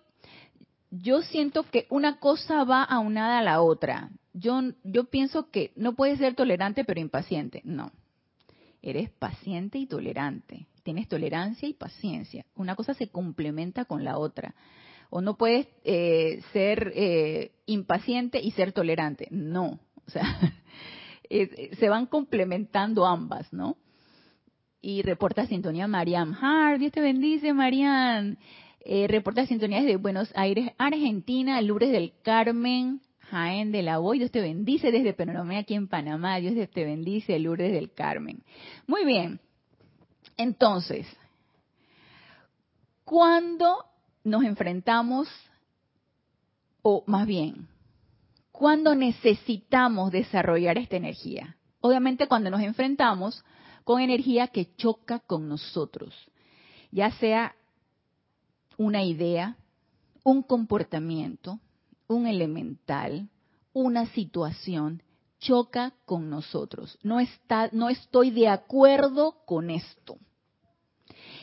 [0.91, 4.10] yo siento que una cosa va aunada a la otra.
[4.33, 7.62] Yo, yo pienso que no puedes ser tolerante pero impaciente.
[7.63, 7.93] No,
[8.81, 10.67] eres paciente y tolerante.
[10.83, 12.45] Tienes tolerancia y paciencia.
[12.53, 14.53] Una cosa se complementa con la otra.
[15.10, 19.28] O no puedes eh, ser eh, impaciente y ser tolerante.
[19.32, 19.80] No.
[20.08, 20.39] O sea,
[21.30, 23.76] se van complementando ambas, ¿no?
[24.80, 26.80] Y reporta sintonía Mariam Hart.
[26.80, 28.38] Dios te bendice, Mariam.
[28.80, 31.62] Eh, reporta sintonía desde Buenos Aires, Argentina.
[31.62, 33.02] Lourdes del Carmen.
[33.30, 37.38] Jaén de la Boy, Dios te bendice desde Peronomé aquí en Panamá, Dios te bendice,
[37.39, 38.41] Lourdes del Carmen.
[38.88, 39.41] Muy bien,
[40.38, 41.06] entonces,
[43.04, 43.86] cuando
[44.27, 45.29] nos enfrentamos,
[46.81, 47.67] o más bien,
[48.51, 51.57] cuando necesitamos desarrollar esta energía?
[51.79, 53.43] Obviamente cuando nos enfrentamos
[53.83, 56.13] con energía que choca con nosotros,
[56.91, 57.55] ya sea
[58.77, 59.55] una idea,
[60.23, 61.59] un comportamiento,
[62.07, 63.29] un elemental,
[63.71, 65.01] una situación,
[65.39, 66.97] choca con nosotros.
[67.01, 70.17] No está, no estoy de acuerdo con esto.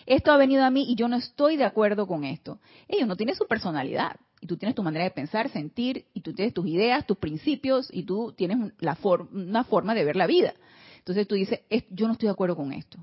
[0.07, 2.59] Esto ha venido a mí y yo no estoy de acuerdo con esto.
[2.89, 6.35] Ellos no tiene su personalidad y tú tienes tu manera de pensar, sentir y tú
[6.35, 8.99] tienes tus ideas, tus principios y tú tienes la
[9.33, 10.55] una forma de ver la vida.
[10.99, 12.99] Entonces tú dices, yo no estoy de acuerdo con esto.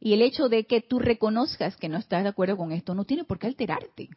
[0.00, 3.04] Y el hecho de que tú reconozcas que no estás de acuerdo con esto no
[3.04, 4.08] tiene por qué alterarte.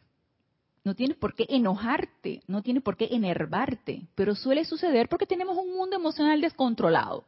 [0.84, 5.56] No tiene por qué enojarte, no tiene por qué enervarte, pero suele suceder porque tenemos
[5.56, 7.24] un mundo emocional descontrolado.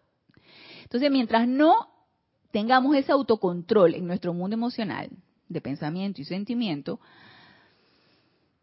[0.83, 1.89] Entonces, mientras no
[2.51, 5.11] tengamos ese autocontrol en nuestro mundo emocional
[5.49, 7.01] de pensamiento y sentimiento,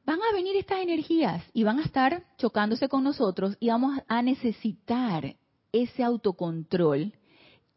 [0.05, 4.21] van a venir estas energías y van a estar chocándose con nosotros y vamos a
[4.21, 5.35] necesitar
[5.71, 7.13] ese autocontrol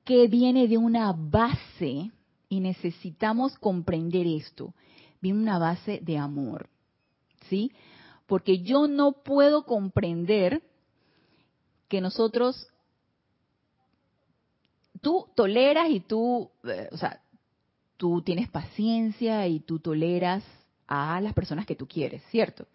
[0.04, 2.10] que viene de una base
[2.48, 4.74] y necesitamos comprender esto,
[5.20, 6.68] viene una base de amor.
[7.48, 7.72] ¿sí?
[8.26, 10.62] Porque yo no puedo comprender
[11.88, 12.68] que nosotros,
[15.00, 17.20] tú toleras y tú, eh, o sea,
[17.96, 20.44] tú tienes paciencia y tú toleras
[20.86, 22.66] a las personas que tú quieres, ¿cierto?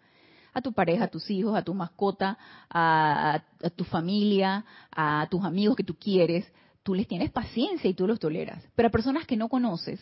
[0.52, 2.38] A tu pareja, a tus hijos, a tu mascota,
[2.70, 6.46] a, a, tu familia, a tus amigos que tú quieres,
[6.82, 8.62] tú les tienes paciencia y tú los toleras.
[8.76, 10.00] Pero a personas que no conoces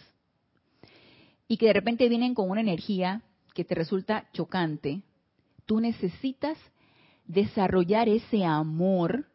[1.48, 3.22] y que de repente vienen con una energía
[3.54, 5.02] que te resulta chocante,
[5.64, 6.58] tú necesitas
[7.24, 9.26] desarrollar ese amor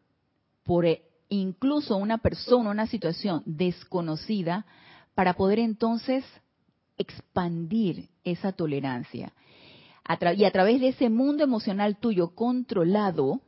[0.64, 0.86] por
[1.30, 4.66] incluso una persona, una situación desconocida,
[5.16, 6.24] para poder entonces
[6.98, 9.34] expandir esa tolerancia.
[10.38, 13.42] y a través de ese mundo emocional tuyo controlado,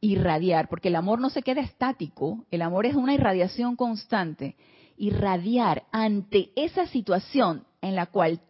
[0.00, 4.56] irradiar, porque el amor no se queda estático, el amor es una irradiación constante,
[4.96, 8.40] irradiar ante esa situación en la cual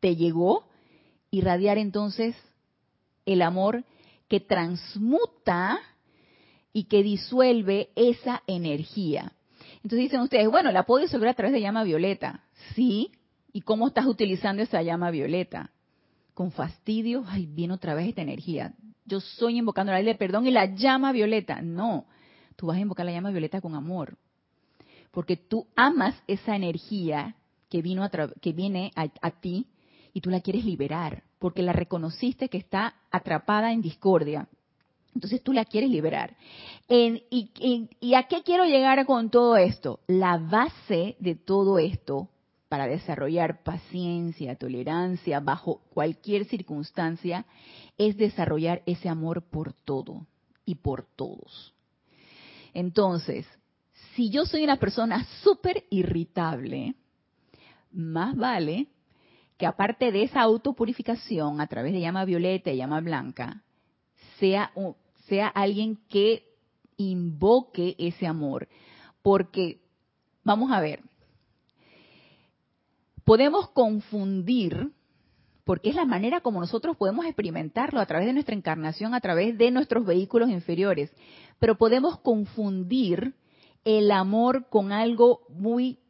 [0.00, 0.68] te llegó,
[1.30, 2.34] irradiar entonces
[3.26, 3.84] el amor
[4.28, 5.78] que transmuta
[6.72, 9.32] y que disuelve esa energía.
[9.76, 12.44] Entonces dicen ustedes, bueno, la puedo disolver a través de llama violeta.
[12.74, 13.12] Sí.
[13.52, 15.70] ¿Y cómo estás utilizando esa llama violeta?
[16.34, 18.74] Con fastidio, ay, viene otra vez esta energía.
[19.04, 21.60] Yo soy invocando la ley de perdón y la llama violeta.
[21.60, 22.06] No,
[22.56, 24.16] tú vas a invocar la llama violeta con amor.
[25.10, 27.34] Porque tú amas esa energía
[27.68, 29.66] que, vino a que viene a ti
[30.12, 34.48] y tú la quieres liberar, porque la reconociste que está atrapada en discordia.
[35.14, 36.36] Entonces tú la quieres liberar.
[36.88, 37.50] y,
[38.00, 40.00] y, a qué quiero llegar con todo esto?
[40.06, 42.28] La base de todo esto
[42.68, 47.44] para desarrollar paciencia, tolerancia bajo cualquier circunstancia
[47.98, 50.26] es desarrollar ese amor por todo
[50.64, 51.74] y por todos.
[52.72, 53.44] Entonces,
[54.14, 56.94] si yo soy una persona súper irritable,
[57.90, 58.86] más vale
[59.56, 63.64] que aparte de esa autopurificación a través de llama violeta y llama blanca,
[64.40, 64.72] sea,
[65.28, 66.44] sea alguien que
[66.96, 68.68] invoque ese amor.
[69.22, 69.80] Porque,
[70.42, 71.02] vamos a ver,
[73.24, 74.90] podemos confundir,
[75.64, 79.56] porque es la manera como nosotros podemos experimentarlo a través de nuestra encarnación, a través
[79.56, 81.12] de nuestros vehículos inferiores,
[81.58, 83.34] pero podemos confundir
[83.84, 86.00] el amor con algo muy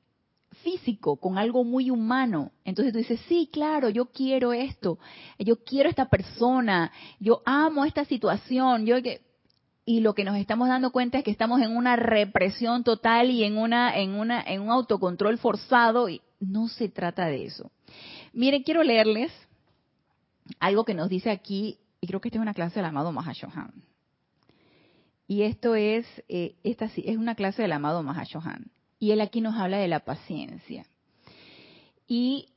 [0.63, 2.53] físico, con algo muy humano.
[2.65, 4.99] Entonces tú dices, sí, claro, yo quiero esto,
[5.39, 8.87] yo quiero esta persona, yo amo esta situación,
[9.85, 13.45] y lo que nos estamos dando cuenta es que estamos en una represión total y
[13.45, 17.71] en una en una en un autocontrol forzado y no se trata de eso.
[18.33, 19.33] Miren, quiero leerles
[20.61, 23.73] algo que nos dice aquí y creo que esta es una clase del amado Mahashohan.
[25.27, 29.57] Y esto es eh, esta es una clase del amado Mahashohan y él aquí nos
[29.57, 30.85] habla de la paciencia.
[32.07, 32.49] Y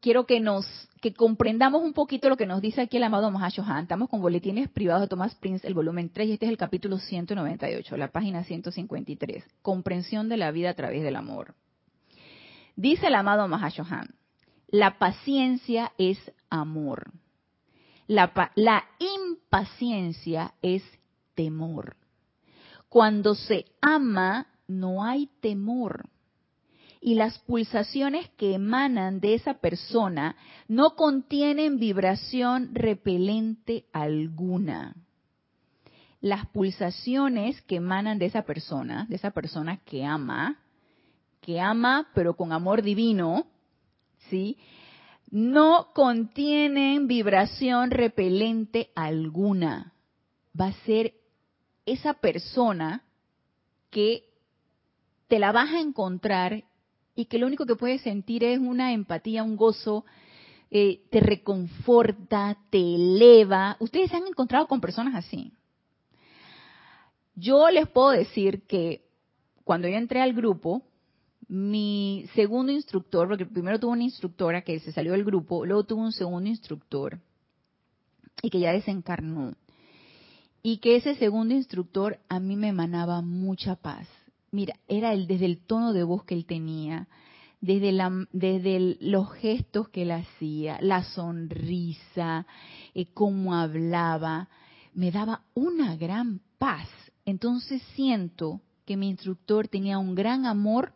[0.00, 0.66] quiero que nos
[1.00, 3.84] que comprendamos un poquito lo que nos dice aquí el amado Mahashohan.
[3.84, 6.98] Estamos con boletines privados de Thomas Prince, el volumen 3, y este es el capítulo
[6.98, 9.44] 198, la página 153.
[9.62, 11.54] Comprensión de la vida a través del amor.
[12.76, 14.14] Dice el amado Mahashohan,
[14.68, 16.18] la paciencia es
[16.50, 17.12] amor.
[18.06, 20.84] La, la impaciencia es
[21.34, 21.96] temor.
[22.88, 24.46] Cuando se ama,
[24.78, 26.08] no hay temor.
[27.00, 30.36] Y las pulsaciones que emanan de esa persona
[30.68, 34.94] no contienen vibración repelente alguna.
[36.20, 40.60] Las pulsaciones que emanan de esa persona, de esa persona que ama,
[41.40, 43.46] que ama pero con amor divino,
[44.30, 44.56] ¿sí?
[45.28, 49.92] No contienen vibración repelente alguna.
[50.58, 51.14] Va a ser
[51.84, 53.02] esa persona
[53.90, 54.31] que
[55.32, 56.62] te la vas a encontrar
[57.14, 60.04] y que lo único que puedes sentir es una empatía, un gozo,
[60.70, 63.78] eh, te reconforta, te eleva.
[63.80, 65.54] Ustedes se han encontrado con personas así.
[67.34, 69.06] Yo les puedo decir que
[69.64, 70.82] cuando yo entré al grupo,
[71.48, 76.02] mi segundo instructor, porque primero tuve una instructora que se salió del grupo, luego tuve
[76.02, 77.18] un segundo instructor
[78.42, 79.54] y que ya desencarnó.
[80.62, 84.06] Y que ese segundo instructor a mí me emanaba mucha paz.
[84.52, 87.08] Mira, era el, desde el tono de voz que él tenía,
[87.62, 92.46] desde, la, desde los gestos que él hacía, la sonrisa,
[92.94, 94.50] eh, cómo hablaba,
[94.92, 96.86] me daba una gran paz.
[97.24, 100.92] Entonces siento que mi instructor tenía un gran amor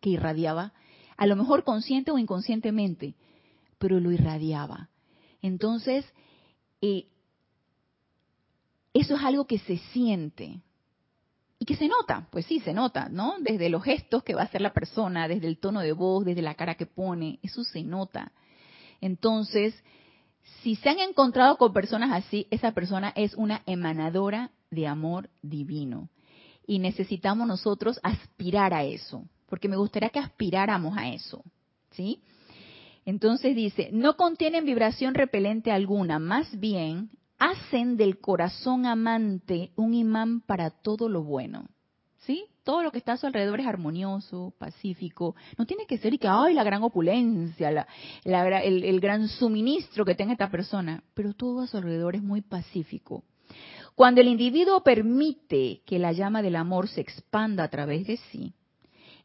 [0.00, 0.72] que irradiaba,
[1.16, 3.16] a lo mejor consciente o inconscientemente,
[3.78, 4.88] pero lo irradiaba.
[5.42, 6.04] Entonces,
[6.80, 7.08] eh,
[8.94, 10.62] eso es algo que se siente
[11.60, 13.34] y que se nota, pues sí, se nota, ¿no?
[13.38, 16.42] Desde los gestos que va a hacer la persona, desde el tono de voz, desde
[16.42, 18.32] la cara que pone, eso se nota.
[19.00, 19.74] Entonces,
[20.62, 26.08] si se han encontrado con personas así, esa persona es una emanadora de amor divino.
[26.66, 31.44] Y necesitamos nosotros aspirar a eso porque me gustaría que aspiráramos a eso,
[31.90, 32.22] ¿sí?
[33.04, 40.42] Entonces dice, no contienen vibración repelente alguna, más bien hacen del corazón amante un imán
[40.42, 41.68] para todo lo bueno,
[42.18, 42.44] ¿sí?
[42.62, 45.34] Todo lo que está a su alrededor es armonioso, pacífico.
[45.58, 47.86] No tiene que ser y que, ay, la gran opulencia, la,
[48.60, 52.42] el, el gran suministro que tenga esta persona, pero todo a su alrededor es muy
[52.42, 53.24] pacífico.
[53.96, 58.54] Cuando el individuo permite que la llama del amor se expanda a través de sí,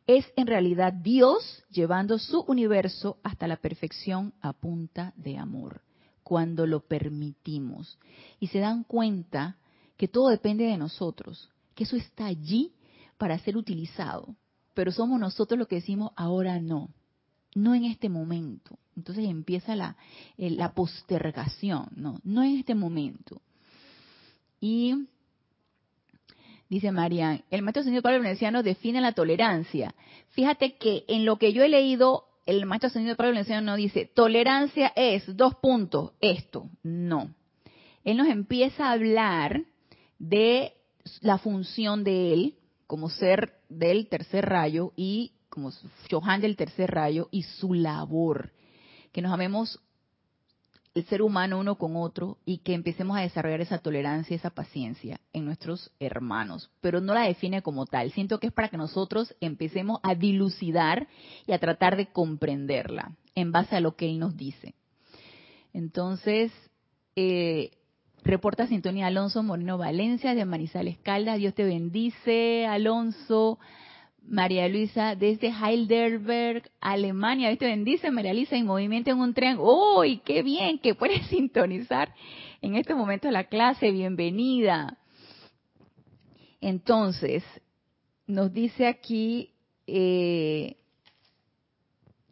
[0.08, 5.82] es en realidad Dios llevando su universo hasta la perfección a punta de amor,
[6.26, 8.00] cuando lo permitimos.
[8.40, 9.58] Y se dan cuenta
[9.96, 12.74] que todo depende de nosotros, que eso está allí
[13.20, 14.36] para ser utilizado,
[14.74, 16.90] pero somos nosotros los que decimos ahora no,
[17.54, 18.80] no en este momento.
[18.98, 19.98] Entonces empieza la,
[20.38, 23.40] la postergación, no, no en este momento.
[24.60, 25.08] Y
[26.68, 29.94] Dice Marian, el maestro señor Pablo Veneciano define la tolerancia.
[30.30, 34.91] Fíjate que en lo que yo he leído, el maestro señor Pablo no dice, tolerancia
[34.95, 36.69] es, dos puntos, esto.
[36.84, 37.34] No.
[38.03, 39.63] Él nos empieza a hablar
[40.19, 40.73] de
[41.21, 42.55] la función de él
[42.88, 45.71] como ser del tercer rayo y como
[46.10, 48.51] Johan del tercer rayo y su labor.
[49.12, 49.79] Que nos amemos
[50.95, 55.19] el ser humano uno con otro y que empecemos a desarrollar esa tolerancia, esa paciencia
[55.34, 58.12] en nuestros hermanos, pero no la define como tal.
[58.12, 61.08] Siento que es para que nosotros empecemos a dilucidar
[61.45, 64.73] y a tratar de comprenderla en base a lo que él nos dice.
[65.73, 66.53] Entonces,
[67.17, 67.71] eh,
[68.23, 71.39] reporta Sintonía Alonso Moreno Valencia de Manizales Caldas.
[71.39, 73.60] Dios te bendice, Alonso.
[74.28, 77.56] María Luisa desde Heidelberg, Alemania.
[77.60, 79.58] Bendice María Luisa en movimiento en un tren.
[79.60, 82.14] ¡Uy, qué bien que puedes sintonizar
[82.62, 83.92] en este momento la clase!
[83.92, 84.98] Bienvenida.
[86.60, 87.44] Entonces,
[88.26, 89.52] nos dice aquí
[89.86, 90.78] eh,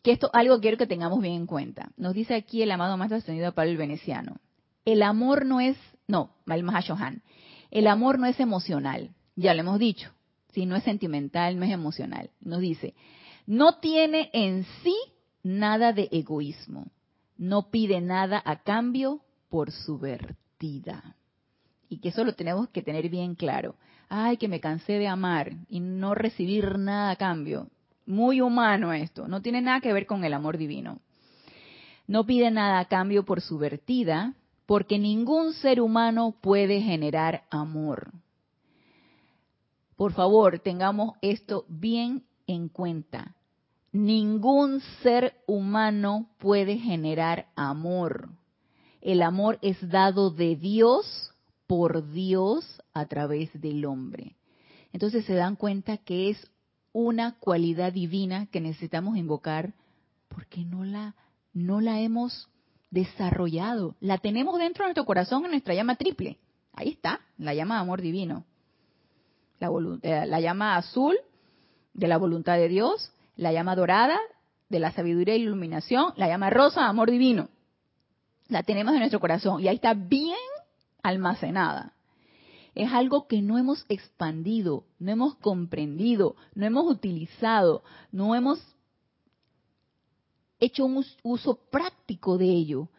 [0.02, 1.92] que esto algo quiero que tengamos bien en cuenta.
[1.98, 4.38] Nos dice aquí el amado Maestro Ascendido Pablo el Veneciano.
[4.86, 5.78] El amor no es,
[6.08, 7.22] no, el Mahashohan,
[7.72, 10.13] el amor no es emocional, ya lo hemos dicho
[10.54, 12.30] si no es sentimental, no es emocional.
[12.42, 12.94] Nos dice,
[13.46, 14.96] no tiene en sí
[15.44, 16.88] nada de egoísmo,
[17.38, 21.16] no pide nada a cambio por su vertida.
[21.90, 23.76] Y que eso lo tenemos que tener bien claro.
[24.10, 27.70] Ay, que me cansé de amar y no recibir nada a cambio.
[28.06, 31.00] Muy humano esto, no tiene nada que ver con el amor divino.
[32.08, 34.34] No pide nada a cambio por su vertida,
[34.66, 38.12] porque ningún ser humano puede generar amor.
[39.96, 43.36] Por favor, tengamos esto bien en cuenta.
[43.92, 48.30] Ningún ser humano puede generar amor.
[49.02, 51.32] El amor es dado de Dios
[51.68, 54.36] por Dios a través del hombre.
[54.94, 56.52] Entonces se dan cuenta que es
[56.92, 59.74] una cualidad divina que necesitamos invocar
[60.28, 61.16] porque no la
[61.54, 62.50] no la hemos
[62.90, 63.96] desarrollado.
[64.00, 66.40] La tenemos dentro de nuestro corazón en nuestra llama triple.
[66.72, 68.44] Ahí está, la llama de amor divino
[69.60, 71.16] la, eh, la llama azul
[71.94, 74.20] de la voluntad de Dios, la llama dorada
[74.70, 77.50] de la sabiduría e iluminación, la llama rosa amor divino.
[78.48, 80.36] La tenemos en nuestro corazón y ahí está bien
[81.02, 81.94] almacenada.
[82.76, 88.60] Es algo que no hemos expandido, no hemos comprendido, no hemos utilizado, no hemos
[90.60, 92.90] hecho un uso práctico de ello.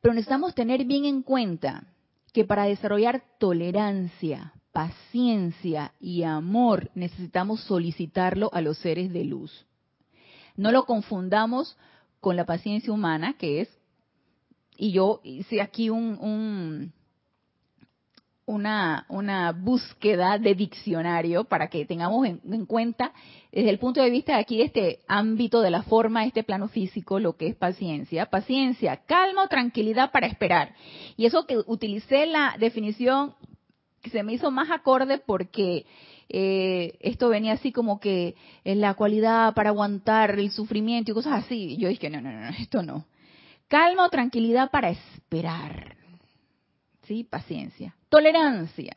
[0.00, 1.84] Pero necesitamos tener bien en cuenta
[2.32, 9.66] que para desarrollar tolerancia, paciencia y amor necesitamos solicitarlo a los seres de luz.
[10.56, 11.76] No lo confundamos
[12.20, 13.68] con la paciencia humana, que es,
[14.76, 16.92] y yo hice aquí un,
[18.46, 23.12] una, una búsqueda de diccionario para que tengamos en, cuenta
[23.50, 26.68] desde el punto de vista de aquí de este ámbito de la forma, este plano
[26.68, 28.26] físico, lo que es paciencia.
[28.26, 30.74] Paciencia, calma tranquilidad para esperar.
[31.16, 33.34] Y eso que utilicé la definición
[34.10, 35.86] se me hizo más acorde porque
[36.28, 38.34] eh, esto venía así como que
[38.64, 41.76] en la cualidad para aguantar el sufrimiento y cosas así.
[41.76, 43.06] Yo dije, no, no, no, esto no.
[43.68, 45.96] Calma o tranquilidad para esperar.
[47.04, 47.24] ¿Sí?
[47.24, 47.94] Paciencia.
[48.08, 48.96] Tolerancia.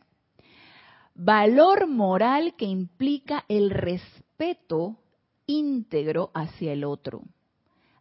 [1.14, 4.98] Valor moral que implica el respeto
[5.46, 7.22] íntegro hacia el otro,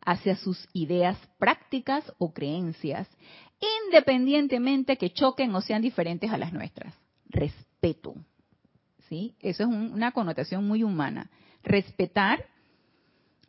[0.04, 3.08] hacia sus ideas prácticas o creencias,
[3.86, 6.94] independientemente que choquen o sean diferentes a las nuestras.
[7.28, 8.14] Respeto.
[9.08, 9.34] ¿Sí?
[9.40, 11.30] Eso es una connotación muy humana.
[11.62, 12.46] Respetar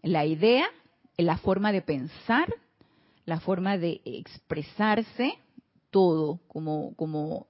[0.02, 0.68] la idea,
[1.18, 2.54] la forma de pensar,
[3.26, 5.34] la forma de expresarse,
[5.90, 7.48] todo, como, como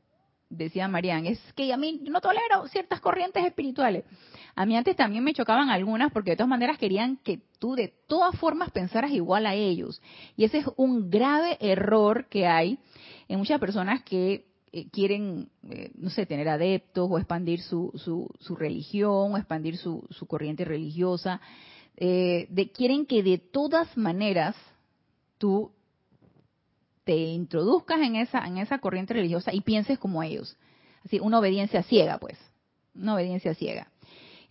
[0.50, 4.06] decía Marian, es que a mí no tolero ciertas corrientes espirituales.
[4.56, 7.94] A mí antes también me chocaban algunas porque de todas maneras querían que tú de
[8.08, 10.02] todas formas pensaras igual a ellos.
[10.38, 12.80] Y ese es un grave error que hay
[13.28, 18.30] en muchas personas que eh, quieren, eh, no sé, tener adeptos o expandir su, su,
[18.40, 21.42] su religión o expandir su, su corriente religiosa.
[21.98, 24.56] Eh, de, quieren que de todas maneras
[25.38, 25.72] tú
[27.06, 30.58] te introduzcas en esa, en esa corriente religiosa y pienses como ellos.
[31.06, 32.38] Así, una obediencia ciega, pues.
[32.96, 33.88] Una obediencia ciega.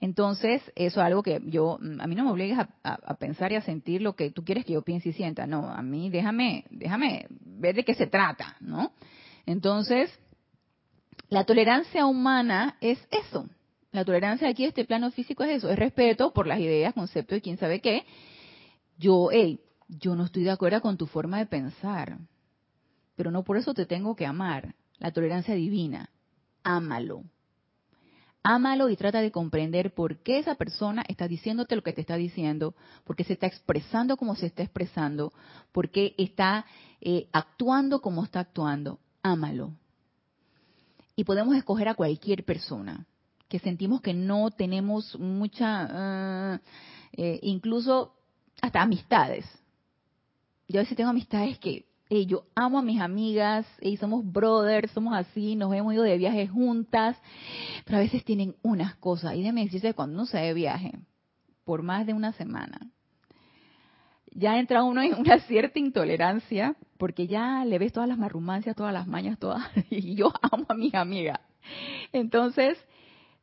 [0.01, 3.57] Entonces, eso es algo que yo, mm, a mí no me obligues a, pensar y
[3.57, 5.47] a sentir lo que tú quieres que yo piense y sienta.
[5.47, 8.93] No, a mí déjame, déjame ver de qué se trata, ¿no?
[9.47, 10.11] Entonces,
[11.29, 13.49] la tolerancia humana es eso.
[13.91, 17.41] La tolerancia aquí, este plano físico es eso, es respeto por las ideas, conceptos y
[17.41, 18.05] quién sabe qué.
[18.99, 22.19] Yo, hey, yo no estoy de acuerdo con tu forma de pensar
[23.17, 24.75] pero no por eso te tengo que amar.
[24.99, 26.11] La tolerancia divina,
[26.63, 27.25] ámalo.
[28.43, 32.17] Ámalo y trata de comprender por qué esa persona está diciéndote lo que te está
[32.17, 35.33] diciendo, por qué se está expresando como se está expresando,
[35.73, 36.67] por qué está
[37.01, 39.01] eh, actuando como está actuando.
[39.23, 39.73] Ámalo.
[41.17, 43.07] Y podemos escoger a cualquier persona
[43.49, 46.61] que sentimos que no tenemos mucha,
[47.13, 48.15] eh, incluso
[48.61, 49.47] hasta amistades.
[50.69, 51.87] Yo a veces tengo amistades que
[52.23, 56.47] yo amo a mis amigas, y somos brothers, somos así, nos hemos ido de viaje
[56.47, 57.17] juntas,
[57.85, 59.35] pero a veces tienen unas cosas.
[59.35, 60.93] Y déjeme decirse, cuando uno se de viaje,
[61.65, 62.79] por más de una semana,
[64.31, 68.93] ya entra uno en una cierta intolerancia, porque ya le ves todas las marrumancias, todas
[68.93, 71.41] las mañas, todas, y yo amo a mis amigas.
[72.13, 72.79] Entonces,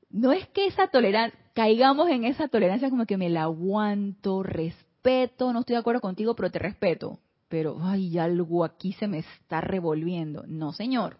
[0.10, 5.52] no es que esa tolerancia, caigamos en esa tolerancia como que me la aguanto, respeto,
[5.52, 7.20] no estoy de acuerdo contigo, pero te respeto
[7.52, 10.46] pero ay, algo aquí se me está revolviendo.
[10.48, 11.18] No, señor.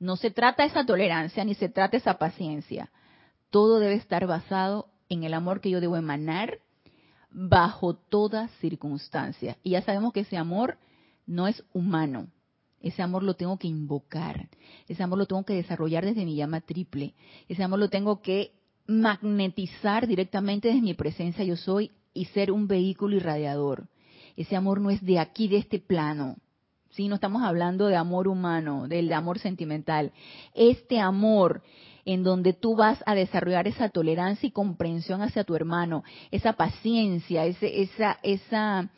[0.00, 2.90] No se trata esa tolerancia ni se trata esa paciencia.
[3.50, 6.60] Todo debe estar basado en el amor que yo debo emanar
[7.30, 9.58] bajo toda circunstancia.
[9.62, 10.78] Y ya sabemos que ese amor
[11.26, 12.28] no es humano.
[12.80, 14.48] Ese amor lo tengo que invocar.
[14.86, 17.14] Ese amor lo tengo que desarrollar desde mi llama triple.
[17.48, 18.52] Ese amor lo tengo que
[18.86, 23.88] magnetizar directamente desde mi presencia yo soy y ser un vehículo irradiador.
[24.38, 26.36] Ese amor no es de aquí, de este plano.
[26.90, 27.08] ¿sí?
[27.08, 30.12] No estamos hablando de amor humano, del amor sentimental.
[30.54, 31.60] Este amor
[32.04, 37.46] en donde tú vas a desarrollar esa tolerancia y comprensión hacia tu hermano, esa paciencia,
[37.46, 38.90] esa, esa,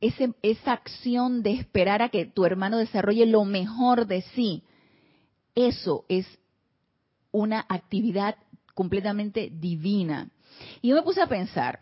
[0.00, 4.64] ese, esa acción de esperar a que tu hermano desarrolle lo mejor de sí.
[5.54, 6.26] Eso es
[7.30, 8.34] una actividad
[8.74, 10.30] completamente divina.
[10.80, 11.78] Y yo me puse a pensar,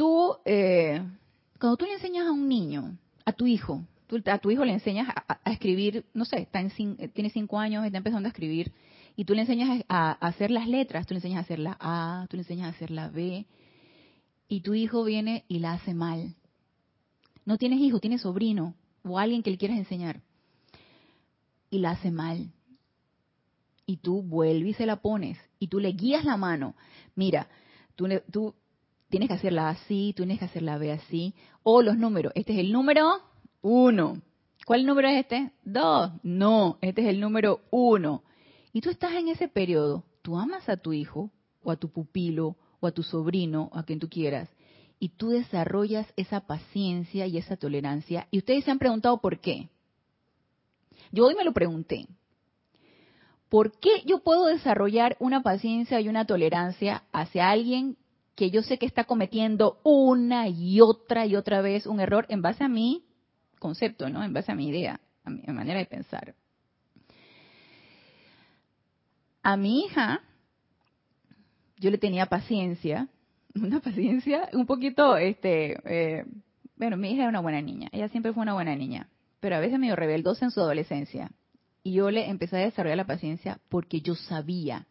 [0.00, 0.98] tú, eh,
[1.58, 2.96] cuando tú le enseñas a un niño,
[3.26, 3.84] a tu hijo,
[4.24, 6.70] a tu hijo le enseñas a, escribir, no sé, está en,
[7.12, 8.72] tiene cinco años, está empezando a escribir,
[9.14, 12.26] y tú le enseñas a, hacer las letras, tú le enseñas a hacer la A,
[12.30, 13.44] tú le enseñas a hacer la B,
[14.48, 16.34] y tu hijo viene y la hace mal.
[17.44, 18.74] No tienes hijo, tienes sobrino
[19.04, 20.22] o alguien que le quieras enseñar,
[21.68, 22.50] y la hace mal.
[23.84, 26.74] Y tú vuelves y se la pones, y tú le guías la mano.
[27.14, 27.48] Mira,
[27.96, 28.54] tú, tú
[29.10, 31.34] tienes que hacerla así, tienes que hacerla B así.
[31.62, 32.32] O los números.
[32.34, 33.20] Este es el número
[33.60, 34.22] uno.
[34.64, 35.50] ¿Cuál número es este?
[35.64, 36.12] Dos.
[36.22, 38.22] No, este es el número uno.
[38.72, 40.04] Y tú estás en ese periodo.
[40.22, 41.30] Tú amas a tu hijo,
[41.62, 44.48] o a tu pupilo, o a tu sobrino, o a quien tú quieras.
[44.98, 48.28] Y tú desarrollas esa paciencia y esa tolerancia.
[48.30, 49.68] Y ustedes se han preguntado por qué.
[51.10, 52.06] Yo hoy me lo pregunté.
[53.48, 57.96] ¿Por qué yo puedo desarrollar una paciencia y una tolerancia hacia alguien
[58.40, 62.40] que yo sé que está cometiendo una y otra y otra vez un error en
[62.40, 63.04] base a mi
[63.58, 64.24] concepto, ¿no?
[64.24, 64.98] En base a mi idea.
[65.24, 66.34] a mi manera de pensar.
[69.42, 70.22] A mi hija,
[71.76, 73.08] yo le tenía paciencia,
[73.54, 76.24] una paciencia un poquito, este, eh,
[76.76, 79.10] bueno, mi hija era una buena niña, ella siempre fue una buena niña,
[79.40, 81.30] pero a veces medio rebeldosa en su adolescencia.
[81.82, 84.86] Y yo le empecé a desarrollar la paciencia porque yo sabía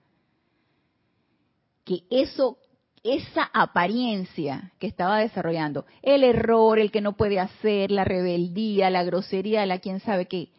[1.83, 2.59] que eso,
[3.03, 9.03] esa apariencia que estaba desarrollando, el error, el que no puede hacer, la rebeldía, la
[9.03, 10.49] grosería, la quién sabe qué,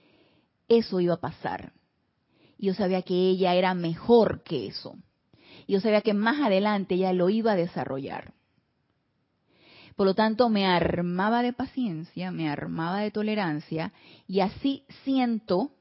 [0.69, 1.73] eso iba a pasar.
[2.59, 4.97] Y yo sabía que ella era mejor que eso.
[5.67, 8.33] Yo sabía que más adelante ella lo iba a desarrollar.
[9.97, 13.93] Por lo tanto, me armaba de paciencia, me armaba de tolerancia
[14.27, 15.73] y así siento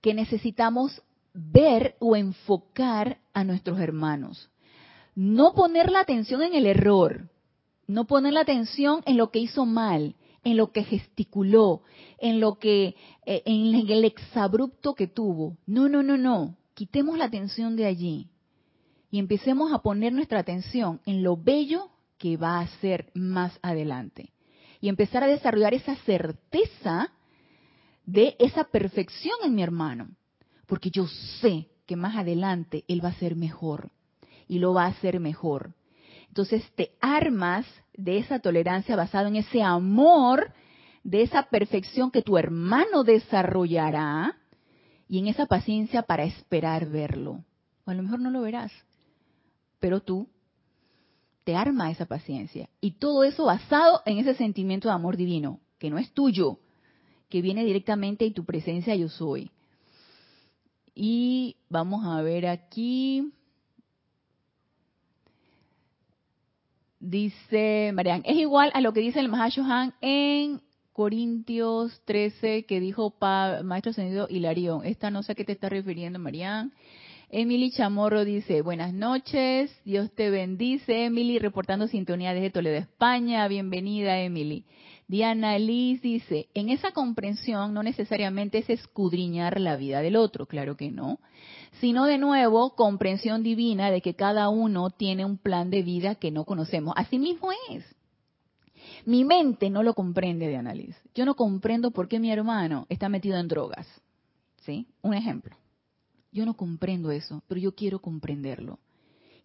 [0.00, 4.50] que necesitamos ver o enfocar a nuestros hermanos.
[5.22, 7.28] No poner la atención en el error,
[7.86, 10.14] no poner la atención en lo que hizo mal,
[10.44, 11.82] en lo que gesticuló,
[12.16, 12.96] en lo que,
[13.26, 15.58] eh, en el exabrupto que tuvo.
[15.66, 16.56] No, no, no, no.
[16.72, 18.28] Quitemos la atención de allí
[19.10, 24.32] y empecemos a poner nuestra atención en lo bello que va a ser más adelante.
[24.80, 27.12] Y empezar a desarrollar esa certeza
[28.06, 30.08] de esa perfección en mi hermano.
[30.64, 31.06] Porque yo
[31.42, 33.90] sé que más adelante él va a ser mejor
[34.50, 35.74] y lo va a hacer mejor.
[36.26, 40.52] Entonces te armas de esa tolerancia basada en ese amor,
[41.04, 44.36] de esa perfección que tu hermano desarrollará
[45.06, 47.44] y en esa paciencia para esperar verlo.
[47.84, 48.72] O a lo mejor no lo verás,
[49.78, 50.28] pero tú
[51.44, 52.68] te arma esa paciencia.
[52.80, 56.58] Y todo eso basado en ese sentimiento de amor divino, que no es tuyo,
[57.28, 59.52] que viene directamente de tu presencia yo soy.
[60.92, 63.32] Y vamos a ver aquí.
[67.00, 70.60] Dice Marian, es igual a lo que dice el Mahashohan en
[70.92, 74.84] Corintios 13 que dijo pa, Maestro Sentido Hilarión.
[74.84, 76.74] Esta no sé a qué te está refiriendo, Marian.
[77.30, 81.06] Emily Chamorro dice, buenas noches, Dios te bendice.
[81.06, 83.48] Emily reportando sintonía desde Toledo, España.
[83.48, 84.66] Bienvenida, Emily.
[85.10, 90.76] Diana Liz dice, en esa comprensión no necesariamente es escudriñar la vida del otro, claro
[90.76, 91.18] que no,
[91.80, 96.30] sino de nuevo comprensión divina de que cada uno tiene un plan de vida que
[96.30, 96.94] no conocemos.
[96.96, 97.84] Así mismo es.
[99.04, 100.94] Mi mente no lo comprende, Diana Liz.
[101.12, 103.88] Yo no comprendo por qué mi hermano está metido en drogas.
[104.58, 104.86] ¿Sí?
[105.02, 105.56] Un ejemplo.
[106.30, 108.78] Yo no comprendo eso, pero yo quiero comprenderlo.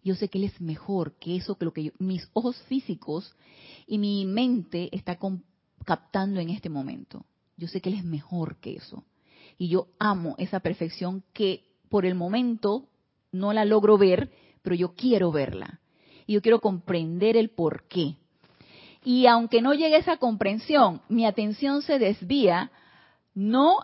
[0.04, 3.34] Yo sé que él es mejor que eso que lo que mis ojos físicos
[3.88, 5.16] y mi mente está
[5.86, 7.24] captando en este momento.
[7.56, 9.04] Yo sé que Él es mejor que eso.
[9.56, 12.88] Y yo amo esa perfección que por el momento
[13.32, 14.30] no la logro ver,
[14.60, 15.80] pero yo quiero verla.
[16.26, 18.16] Y yo quiero comprender el por qué.
[19.04, 22.72] Y aunque no llegue a esa comprensión, mi atención se desvía
[23.34, 23.76] no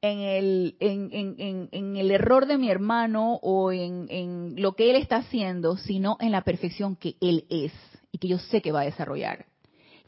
[0.00, 5.76] en el, en, el error de mi hermano o en lo que él está haciendo,
[5.76, 7.72] sino en la perfección que él es
[8.12, 9.46] y que yo sé que va a desarrollar.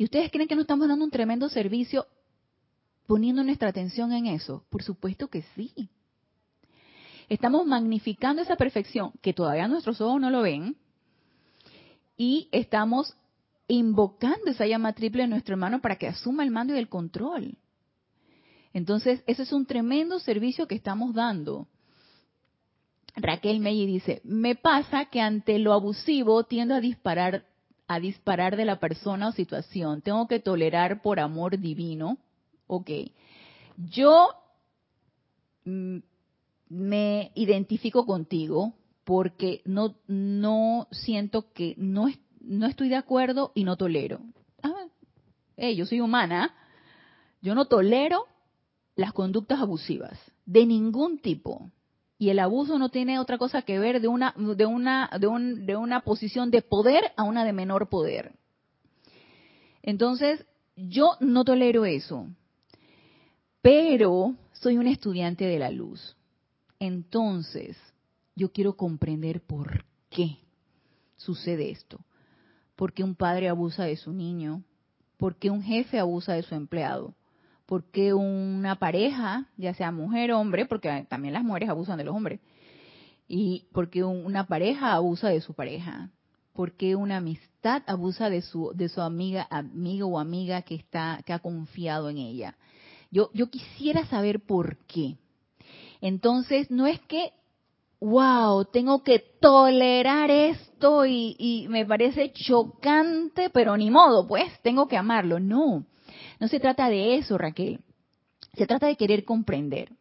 [0.00, 2.06] ¿Y ustedes creen que no estamos dando un tremendo servicio
[3.06, 4.64] poniendo nuestra atención en eso?
[4.70, 5.90] Por supuesto que sí.
[7.28, 10.74] Estamos magnificando esa perfección que todavía nuestros ojos no lo ven
[12.16, 13.14] y estamos
[13.68, 17.58] invocando esa llama triple de nuestro hermano para que asuma el mando y el control.
[18.72, 21.68] Entonces, ese es un tremendo servicio que estamos dando.
[23.16, 27.49] Raquel Meyi dice, me pasa que ante lo abusivo tiendo a disparar
[27.90, 30.00] a disparar de la persona o situación.
[30.00, 32.18] Tengo que tolerar por amor divino.
[32.68, 32.88] Ok.
[33.90, 34.28] Yo
[35.64, 35.96] mm,
[36.68, 42.06] me identifico contigo porque no, no siento que no,
[42.40, 44.20] no estoy de acuerdo y no tolero.
[44.62, 44.86] Ah,
[45.56, 46.54] yo soy humana.
[47.42, 48.26] Yo no tolero
[48.94, 50.16] las conductas abusivas
[50.46, 51.72] de ningún tipo
[52.20, 55.64] y el abuso no tiene otra cosa que ver de una de una de, un,
[55.64, 58.32] de una posición de poder a una de menor poder.
[59.82, 60.44] Entonces,
[60.76, 62.28] yo no tolero eso.
[63.62, 66.14] Pero soy un estudiante de la luz.
[66.78, 67.78] Entonces,
[68.36, 70.40] yo quiero comprender por qué
[71.16, 72.04] sucede esto.
[72.76, 74.62] ¿Por qué un padre abusa de su niño?
[75.16, 77.14] ¿Por qué un jefe abusa de su empleado?
[77.70, 82.16] Porque una pareja, ya sea mujer o hombre, porque también las mujeres abusan de los
[82.16, 82.40] hombres,
[83.28, 86.10] y porque una pareja abusa de su pareja,
[86.52, 91.32] porque una amistad abusa de su de su amiga, amigo o amiga que está que
[91.32, 92.56] ha confiado en ella.
[93.12, 95.16] Yo yo quisiera saber por qué.
[96.00, 97.32] Entonces, no es que
[98.00, 104.88] wow, tengo que tolerar esto y, y, me parece chocante, pero ni modo, pues tengo
[104.88, 105.38] que amarlo.
[105.38, 105.84] No,
[106.40, 107.80] no se trata de eso, Raquel.
[108.54, 109.92] Se trata de querer comprender.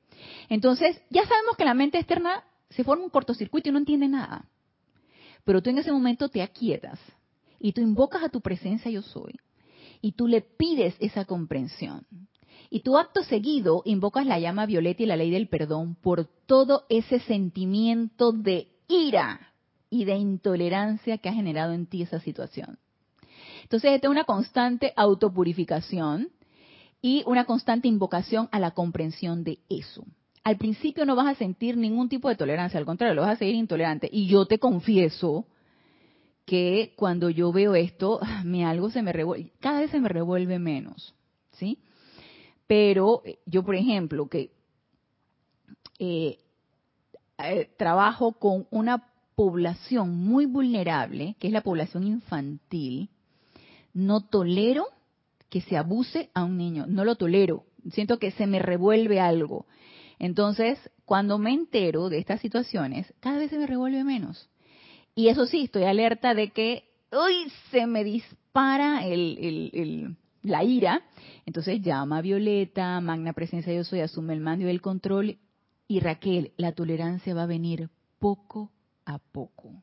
[0.47, 4.45] Entonces, ya sabemos que la mente externa se forma un cortocircuito y no entiende nada.
[5.43, 6.99] Pero tú en ese momento te aquietas
[7.59, 9.35] y tú invocas a tu presencia yo soy
[10.01, 12.05] y tú le pides esa comprensión.
[12.69, 16.85] Y tu acto seguido invocas la llama violeta y la ley del perdón por todo
[16.89, 19.53] ese sentimiento de ira
[19.89, 22.77] y de intolerancia que ha generado en ti esa situación.
[23.69, 26.29] Entonces, esta es una constante autopurificación
[27.03, 30.07] y una constante invocación a la comprensión de eso.
[30.43, 33.35] Al principio no vas a sentir ningún tipo de tolerancia, al contrario, lo vas a
[33.35, 34.09] seguir intolerante.
[34.11, 35.45] Y yo te confieso
[36.45, 40.57] que cuando yo veo esto, me algo se me revuelve, cada vez se me revuelve
[40.57, 41.13] menos,
[41.51, 41.77] ¿sí?
[42.65, 44.49] Pero eh, yo, por ejemplo, que
[45.99, 46.39] eh,
[47.37, 53.11] eh, trabajo con una población muy vulnerable, que es la población infantil,
[53.93, 54.85] no tolero
[55.49, 59.65] que se abuse a un niño, no lo tolero, siento que se me revuelve algo.
[60.19, 64.49] Entonces, cuando me entero de estas situaciones, cada vez se me revuelve menos.
[65.15, 69.01] Y eso sí, estoy alerta de que hoy se me dispara
[70.43, 71.01] la ira.
[71.45, 75.37] Entonces llama a Violeta, magna presencia yo soy, asume el mando y el control.
[75.87, 78.71] Y Raquel, la tolerancia va a venir poco
[79.05, 79.81] a poco.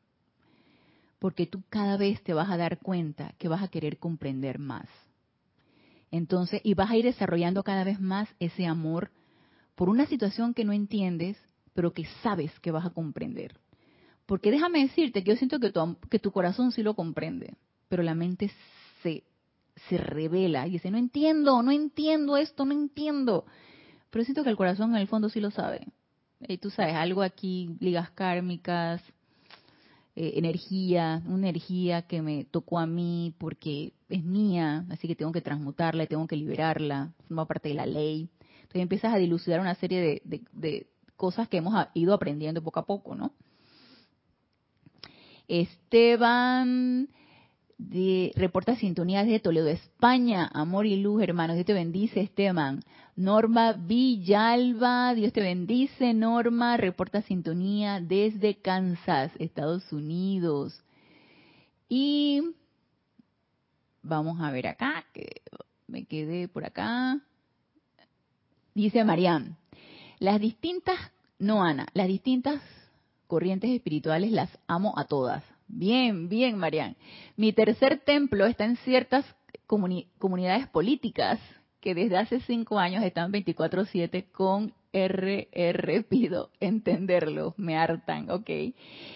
[1.19, 4.87] Porque tú cada vez te vas a dar cuenta que vas a querer comprender más.
[6.11, 9.11] Entonces, y vas a ir desarrollando cada vez más ese amor
[9.75, 11.37] por una situación que no entiendes,
[11.75, 13.59] pero que sabes que vas a comprender.
[14.25, 17.55] Porque déjame decirte que yo siento que tu, que tu corazón sí lo comprende,
[17.89, 18.51] pero la mente
[19.03, 19.25] se,
[19.89, 23.45] se revela y dice, no entiendo, no entiendo esto, no entiendo.
[24.11, 25.87] Pero siento que el corazón en el fondo sí lo sabe.
[26.41, 29.03] Y tú sabes, algo aquí, ligas kármicas,
[30.17, 35.31] eh, energía, una energía que me tocó a mí porque es mía, así que tengo
[35.31, 38.31] que transmutarla, tengo que liberarla, forma parte de la ley.
[38.63, 40.87] Entonces empiezas a dilucidar una serie de, de
[41.17, 43.33] cosas que hemos ido aprendiendo poco a poco, ¿no?
[45.49, 47.09] Esteban
[47.79, 50.51] de, reporta sintonía desde Toledo, España.
[50.53, 51.57] Amor y luz, hermanos.
[51.57, 52.83] Dios te bendice, Esteban.
[53.15, 56.77] Norma Villalba, Dios te bendice, Norma.
[56.77, 60.83] Reporta sintonía desde Kansas, Estados Unidos.
[61.89, 62.43] Y
[64.03, 65.43] vamos a ver acá, que
[65.87, 67.21] me quedé por acá.
[68.75, 69.57] Dice Marian,
[70.19, 70.99] las distintas,
[71.39, 72.61] no Ana, las distintas
[73.27, 75.43] corrientes espirituales las amo a todas.
[75.69, 76.97] Bien, bien, Marian.
[77.37, 79.25] Mi tercer templo está en ciertas
[79.67, 81.41] comunidades políticas
[81.81, 88.49] que desde hace cinco años están 24/7 con RR, pido entenderlo, me hartan, ok.
[88.49, 88.75] Eh,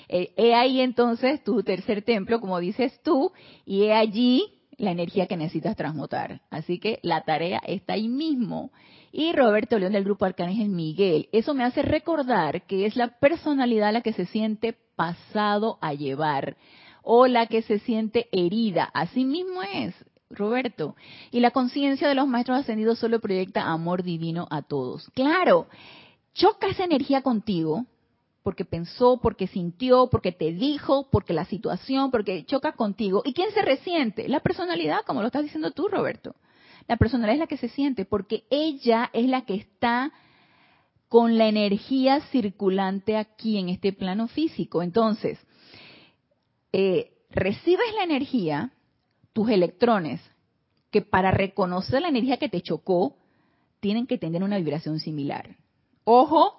[0.08, 3.32] he ahí entonces tu tercer templo, como dices tú,
[3.64, 6.42] y he allí la energía que necesitas transmutar.
[6.50, 8.72] Así que la tarea está ahí mismo
[9.12, 11.28] y Roberto León del grupo Arcángel Miguel.
[11.32, 16.56] Eso me hace recordar que es la personalidad la que se siente pasado a llevar
[17.02, 18.90] o la que se siente herida.
[18.94, 19.94] Así mismo es,
[20.30, 20.94] Roberto.
[21.30, 25.10] Y la conciencia de los maestros ascendidos solo proyecta amor divino a todos.
[25.14, 25.66] Claro,
[26.34, 27.86] choca esa energía contigo
[28.42, 33.22] porque pensó, porque sintió, porque te dijo, porque la situación, porque choca contigo.
[33.24, 34.28] ¿Y quién se resiente?
[34.28, 36.34] La personalidad, como lo estás diciendo tú, Roberto.
[36.88, 40.12] La personalidad es la que se siente porque ella es la que está
[41.08, 44.82] con la energía circulante aquí en este plano físico.
[44.82, 45.38] Entonces,
[46.72, 48.72] eh, recibes la energía,
[49.32, 50.20] tus electrones,
[50.90, 53.16] que para reconocer la energía que te chocó,
[53.80, 55.56] tienen que tener una vibración similar.
[56.04, 56.58] Ojo,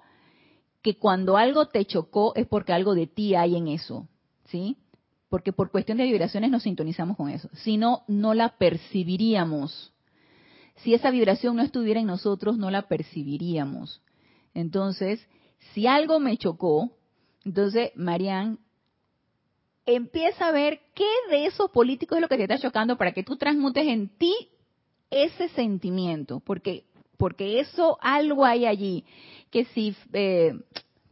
[0.82, 4.08] que cuando algo te chocó es porque algo de ti hay en eso,
[4.46, 4.76] ¿sí?
[5.28, 7.48] Porque por cuestión de vibraciones nos sintonizamos con eso.
[7.54, 9.91] Si no, no la percibiríamos
[10.76, 14.02] si esa vibración no estuviera en nosotros, no la percibiríamos.
[14.54, 15.26] Entonces,
[15.72, 16.90] si algo me chocó,
[17.44, 18.58] entonces, Marian,
[19.86, 23.22] empieza a ver qué de esos políticos es lo que te está chocando para que
[23.22, 24.34] tú transmutes en ti
[25.10, 26.84] ese sentimiento, porque
[27.16, 29.04] porque eso algo hay allí
[29.50, 30.58] que si eh,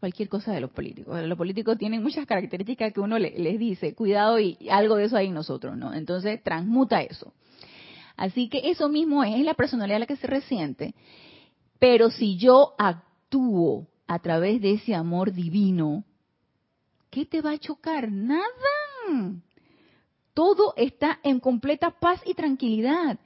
[0.01, 4.41] cualquier cosa de los políticos, los políticos tienen muchas características que uno les dice, cuidado
[4.41, 5.95] y algo de eso hay en nosotros, ¿no?
[5.95, 7.33] Entonces transmuta eso.
[8.21, 10.95] Así que eso mismo es, la personalidad la que se resiente.
[11.79, 16.05] Pero si yo actúo a través de ese amor divino,
[17.09, 18.13] ¿qué te va a chocar?
[18.13, 18.45] Nada.
[20.35, 23.19] Todo está en completa paz y tranquilidad.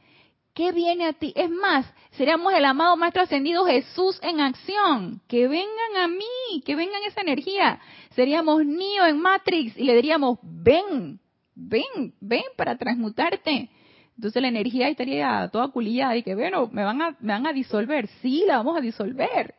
[0.54, 1.32] ¿Qué viene a ti?
[1.34, 5.20] Es más, seríamos el amado Maestro Ascendido Jesús en acción.
[5.26, 7.80] Que vengan a mí, que vengan esa energía.
[8.14, 11.18] Seríamos Neo en Matrix y le diríamos, ven,
[11.56, 13.70] ven, ven para transmutarte
[14.16, 17.52] Entonces la energía estaría toda culillada y que, bueno, me van a, me van a
[17.52, 18.08] disolver.
[18.22, 19.54] Sí, la vamos a disolver.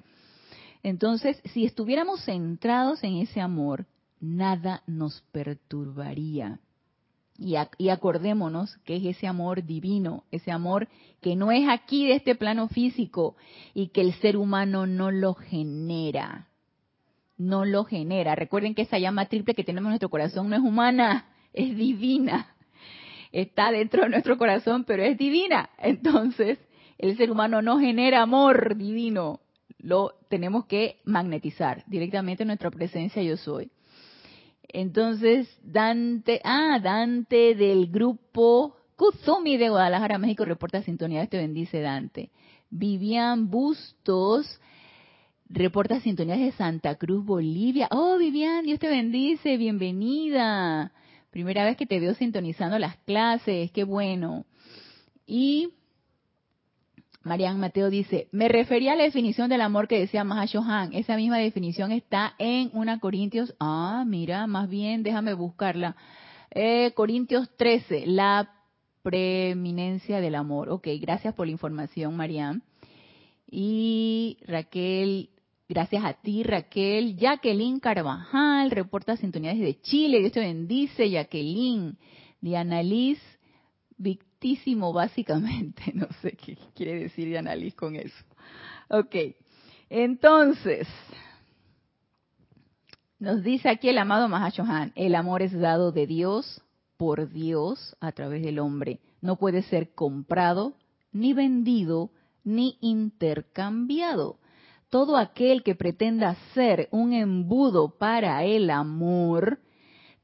[0.81, 3.85] Entonces, si estuviéramos centrados en ese amor,
[4.19, 6.59] nada nos perturbaría.
[7.37, 10.87] Y, y, acordémonos que es ese amor divino, ese amor
[11.19, 13.35] que no es aquí de este plano físico
[13.73, 16.47] y que el ser humano no lo genera.
[17.37, 18.35] No lo genera.
[18.35, 22.54] Recuerden que esa llama triple que tenemos en nuestro corazón no es humana, es divina
[23.41, 25.69] está dentro de nuestro corazón, pero es divina.
[25.77, 26.57] Entonces,
[26.97, 29.41] el ser humano no genera amor divino,
[29.77, 33.69] lo tenemos que magnetizar directamente en nuestra presencia yo soy.
[34.69, 42.31] Entonces, Dante, ah, Dante del grupo Kuzumi de Guadalajara, México, reporta sintonía, te bendice Dante.
[42.69, 44.59] Vivian Bustos,
[45.49, 47.89] reporta sintonías de Santa Cruz, Bolivia.
[47.91, 50.93] Oh, Vivian, Dios te bendice, bienvenida.
[51.35, 54.45] Primera vez que te veo sintonizando las clases, qué bueno.
[55.27, 55.67] Y
[57.23, 60.93] Marian Mateo dice, me refería a la definición del amor que decía Mahashohan.
[60.93, 63.53] Esa misma definición está en una Corintios.
[63.59, 65.97] Ah, mira, más bien, déjame buscarla.
[66.51, 68.53] Eh, Corintios 13, la
[69.03, 70.69] preeminencia del amor.
[70.69, 72.63] Ok, gracias por la información, Marian.
[73.51, 75.31] Y Raquel
[75.67, 77.17] Gracias a ti, Raquel.
[77.17, 80.19] Jacqueline Carvajal, reporta sintonía desde Chile.
[80.19, 81.97] Dios te bendice, Jacqueline.
[82.39, 83.19] Diana Liz,
[83.97, 85.83] victísimo, básicamente.
[85.95, 88.15] No sé qué quiere decir Diana Liz con eso.
[88.89, 89.15] Ok.
[89.89, 90.87] Entonces,
[93.17, 96.61] nos dice aquí el amado Mahashohan, el amor es dado de Dios
[96.97, 98.99] por Dios a través del hombre.
[99.21, 100.75] No puede ser comprado,
[101.11, 102.11] ni vendido,
[102.43, 104.37] ni intercambiado
[104.95, 109.59] todo aquel que pretenda ser un embudo para el amor,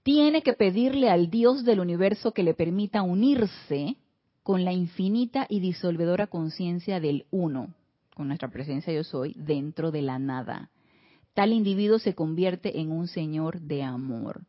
[0.02, 3.98] tiene que pedirle al Dios del universo que le permita unirse
[4.44, 7.76] con la infinita y disolvedora conciencia del uno,
[8.16, 10.70] con nuestra presencia yo soy, dentro de la nada.
[11.34, 14.40] Tal individuo se convierte en un Señor de amor.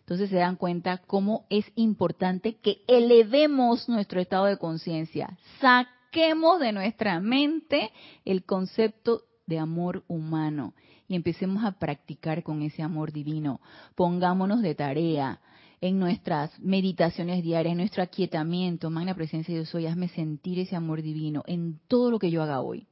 [0.00, 6.72] Entonces se dan cuenta cómo es importante que elevemos nuestro estado de conciencia, saquemos de
[6.72, 7.92] nuestra mente
[8.24, 10.74] el concepto de amor humano
[11.08, 13.60] y empecemos a practicar con ese amor divino.
[13.94, 15.40] Pongámonos de tarea
[15.80, 20.76] en nuestras meditaciones diarias, en nuestro aquietamiento, magna presencia de Dios hoy, hazme sentir ese
[20.76, 22.86] amor divino en todo lo que yo haga hoy.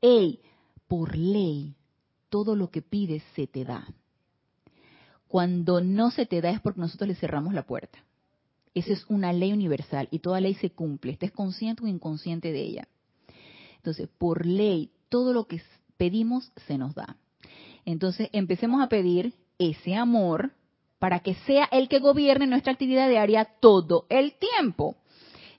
[0.00, 0.40] Ey,
[0.86, 1.74] por ley,
[2.28, 3.88] todo lo que pides se te da.
[5.26, 7.98] Cuando no se te da es porque nosotros le cerramos la puerta.
[8.74, 12.60] Esa es una ley universal y toda ley se cumple, estés consciente o inconsciente de
[12.60, 12.88] ella.
[13.76, 15.62] Entonces, por ley, todo lo que
[15.96, 17.16] pedimos se nos da.
[17.84, 20.50] Entonces empecemos a pedir ese amor
[20.98, 24.96] para que sea el que gobierne nuestra actividad diaria todo el tiempo.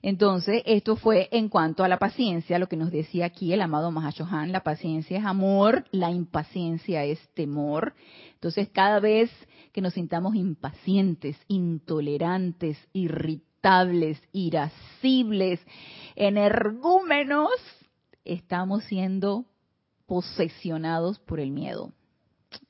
[0.02, 3.90] Entonces, esto fue en cuanto a la paciencia, lo que nos decía aquí el amado
[3.90, 7.94] Mahashohan, la paciencia es amor, la impaciencia es temor.
[8.34, 9.30] Entonces, cada vez
[9.72, 15.66] que nos sintamos impacientes, intolerantes, irritables, irascibles,
[16.14, 17.48] energúmenos,
[18.26, 19.44] estamos siendo
[20.06, 21.92] posesionados por el miedo.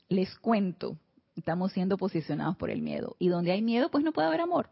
[0.09, 0.97] Les cuento,
[1.35, 3.15] estamos siendo posesionados por el miedo.
[3.19, 4.69] Y donde hay miedo, pues no puede haber amor.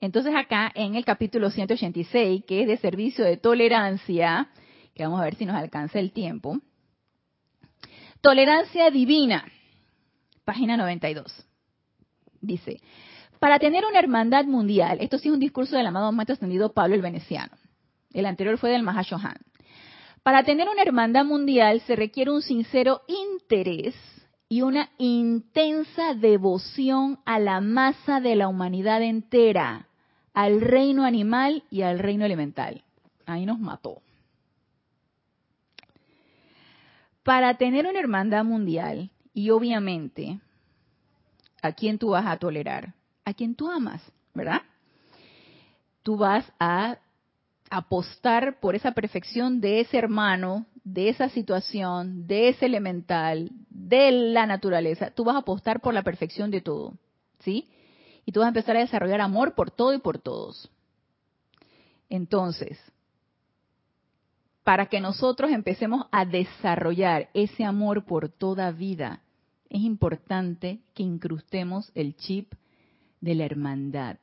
[0.00, 4.50] Entonces acá en el capítulo 186, que es de servicio de tolerancia,
[4.94, 6.60] que vamos a ver si nos alcanza el tiempo.
[8.20, 9.46] Tolerancia divina,
[10.44, 11.46] página 92.
[12.40, 12.80] Dice,
[13.38, 16.94] para tener una hermandad mundial, esto sí es un discurso del amado maestro ascendido Pablo
[16.94, 17.56] el Veneciano.
[18.12, 19.36] El anterior fue del Mahashohan.
[20.22, 23.94] Para tener una hermandad mundial se requiere un sincero interés
[24.48, 29.88] y una intensa devoción a la masa de la humanidad entera,
[30.34, 32.82] al reino animal y al reino elemental.
[33.26, 34.02] Ahí nos mató.
[37.22, 40.40] Para tener una hermandad mundial, y obviamente,
[41.60, 42.94] ¿a quién tú vas a tolerar?
[43.24, 44.00] A quien tú amas,
[44.32, 44.62] ¿verdad?
[46.02, 46.98] Tú vas a
[47.70, 54.46] apostar por esa perfección de ese hermano, de esa situación, de ese elemental, de la
[54.46, 56.94] naturaleza, tú vas a apostar por la perfección de todo,
[57.40, 57.68] ¿sí?
[58.24, 60.70] Y tú vas a empezar a desarrollar amor por todo y por todos.
[62.08, 62.78] Entonces,
[64.64, 69.22] para que nosotros empecemos a desarrollar ese amor por toda vida,
[69.68, 72.52] es importante que incrustemos el chip
[73.20, 74.18] de la hermandad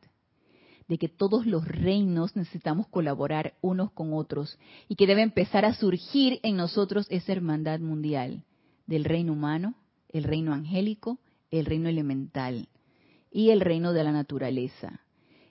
[0.88, 4.57] de que todos los reinos necesitamos colaborar unos con otros
[4.88, 8.43] y que debe empezar a surgir en nosotros esa hermandad mundial
[8.86, 9.75] del reino humano,
[10.09, 11.19] el reino angélico,
[11.51, 12.67] el reino elemental
[13.31, 15.01] y el reino de la naturaleza.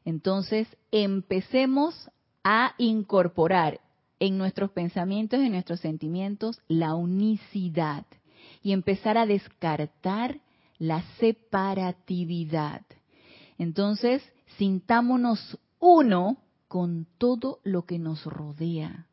[0.05, 2.11] Entonces, empecemos
[2.45, 3.81] a incorporar
[4.19, 8.07] en nuestros pensamientos en nuestros sentimientos la unicidad
[8.63, 10.41] y empezar a descartar
[10.79, 12.83] la separatividad.
[13.59, 14.23] Entonces,
[14.59, 16.39] sintámonos uno
[16.69, 19.07] con todo lo que nos rodea.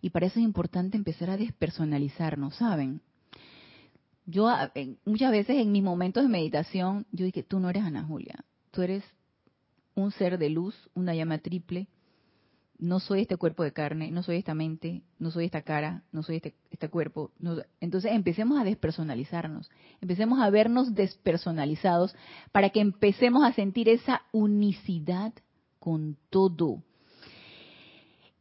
[0.00, 3.00] Y para eso es importante empezar a despersonalizarnos, ¿saben?
[4.24, 4.50] Yo
[5.04, 8.82] muchas veces en mis momentos de meditación, yo dije, tú no eres Ana Julia, tú
[8.82, 9.04] eres
[9.94, 11.88] un ser de luz, una llama triple.
[12.78, 16.22] No soy este cuerpo de carne, no soy esta mente, no soy esta cara, no
[16.22, 17.32] soy este, este cuerpo.
[17.80, 19.70] entonces empecemos a despersonalizarnos,
[20.00, 22.14] empecemos a vernos despersonalizados
[22.52, 25.32] para que empecemos a sentir esa unicidad
[25.78, 26.82] con todo.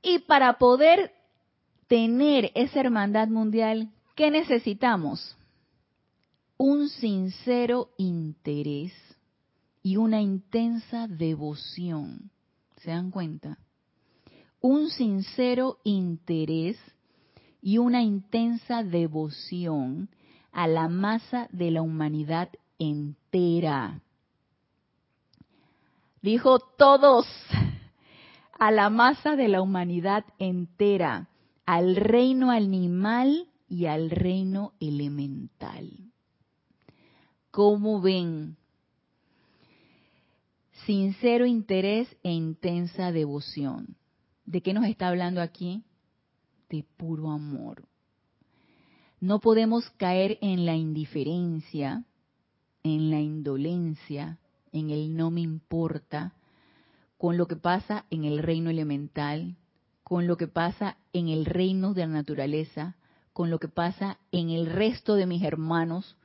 [0.02, 1.14] Y para poder
[1.88, 5.38] tener esa hermandad mundial, ¿qué necesitamos?
[6.58, 8.94] Un sincero interés
[9.82, 12.32] y una intensa devoción.
[12.78, 13.58] ¿Se dan cuenta?
[14.68, 16.76] Un sincero interés
[17.62, 20.10] y una intensa devoción
[20.52, 22.50] a la masa de la humanidad
[22.80, 24.02] entera.
[26.24, 27.28] Dijo todos,
[28.58, 31.30] a la masa de la humanidad entera,
[31.68, 35.92] al reino animal y al reino elemental.
[37.52, 38.58] ¿Cómo ven?
[40.88, 43.96] Sincero interés e intensa devoción.
[44.46, 45.84] ¿De qué nos está hablando aquí?
[46.70, 47.88] De puro amor.
[49.20, 52.04] No podemos caer en la indiferencia,
[52.84, 54.38] en la indolencia,
[54.72, 56.34] en el no me importa,
[57.18, 59.56] con lo que pasa en el reino elemental,
[60.04, 62.96] con lo que pasa en el reino de la naturaleza,
[63.34, 66.18] con lo que pasa en el resto de mis hermanos,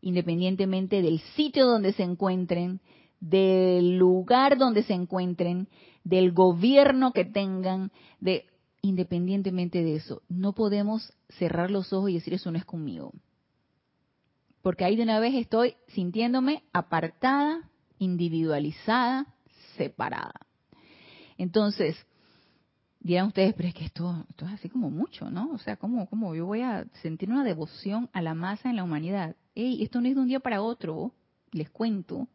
[0.00, 2.80] independientemente del sitio donde se encuentren,
[3.24, 5.68] del lugar donde se encuentren,
[6.04, 8.44] del gobierno que tengan, de
[8.82, 13.12] independientemente de eso, no podemos cerrar los ojos y decir eso no es conmigo.
[14.60, 19.34] Porque ahí de una vez estoy sintiéndome apartada, individualizada,
[19.78, 20.40] separada.
[21.38, 21.96] Entonces,
[23.00, 25.50] dirán ustedes, pero es que esto, esto es así como mucho, ¿no?
[25.52, 28.84] O sea, ¿cómo, ¿cómo yo voy a sentir una devoción a la masa en la
[28.84, 29.34] humanidad?
[29.54, 31.14] Ey, esto no es de un día para otro,
[31.52, 32.28] les cuento.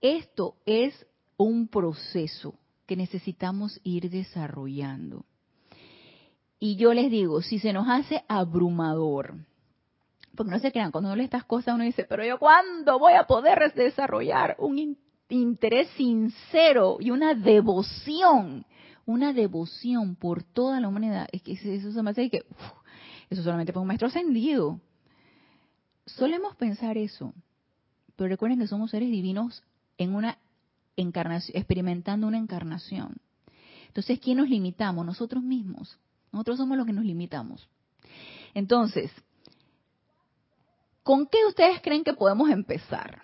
[0.00, 2.54] Esto es un proceso
[2.86, 5.24] que necesitamos ir desarrollando.
[6.58, 9.34] Y yo les digo, si se nos hace abrumador,
[10.36, 13.14] porque no se crean, cuando uno lee estas cosas uno dice, pero yo cuándo voy
[13.14, 14.96] a poder desarrollar un
[15.28, 18.66] interés sincero y una devoción,
[19.06, 21.28] una devoción por toda la humanidad.
[21.32, 22.44] Es que eso se me hace que,
[23.30, 24.80] eso solamente para un maestro ascendido.
[26.06, 27.32] Solemos pensar eso,
[28.16, 29.62] pero recuerden que somos seres divinos
[30.00, 30.38] en una
[30.96, 33.18] encarnación, experimentando una encarnación.
[33.86, 35.04] Entonces, ¿quién nos limitamos?
[35.04, 35.98] Nosotros mismos.
[36.32, 37.68] Nosotros somos los que nos limitamos.
[38.54, 39.12] Entonces,
[41.02, 43.20] ¿con qué ustedes creen que podemos empezar?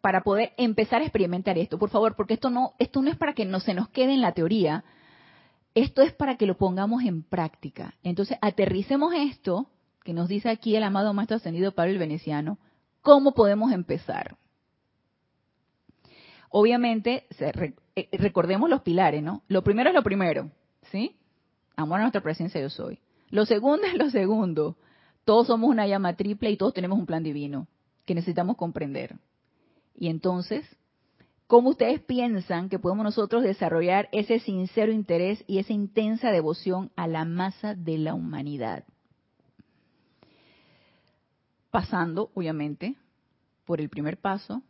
[0.00, 3.32] Para poder empezar a experimentar esto, por favor, porque esto no, esto no es para
[3.32, 4.84] que no se nos quede en la teoría,
[5.74, 7.94] esto es para que lo pongamos en práctica.
[8.02, 9.70] Entonces, aterricemos esto
[10.02, 12.58] que nos dice aquí el amado Maestro Ascendido Pablo el Veneciano,
[13.02, 14.36] ¿cómo podemos empezar?
[16.58, 19.42] Obviamente, eh, recordemos los pilares, ¿no?
[19.46, 20.50] Lo primero es lo primero,
[20.90, 21.14] ¿sí?
[21.76, 22.98] Amor a nuestra presencia yo soy.
[23.28, 24.78] Lo segundo es lo segundo.
[25.26, 27.68] Todos somos una llama triple y todos tenemos un plan divino
[28.06, 29.16] que necesitamos comprender.
[29.94, 30.64] Y entonces,
[31.46, 37.06] ¿cómo ustedes piensan que podemos nosotros desarrollar ese sincero interés y esa intensa devoción a
[37.06, 38.84] la masa de la humanidad?
[41.70, 42.96] Pasando, obviamente,
[43.66, 44.62] por el primer paso,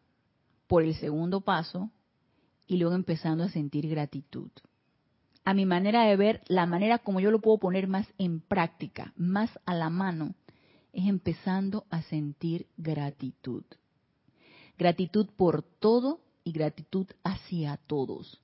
[0.67, 1.91] por el segundo paso
[2.67, 4.51] y luego empezando a sentir gratitud.
[5.45, 9.13] A mi manera de ver, la manera como yo lo puedo poner más en práctica,
[9.17, 10.35] más a la mano,
[10.93, 13.63] es empezando a sentir gratitud.
[14.77, 18.41] Gratitud por todo y gratitud hacia todos.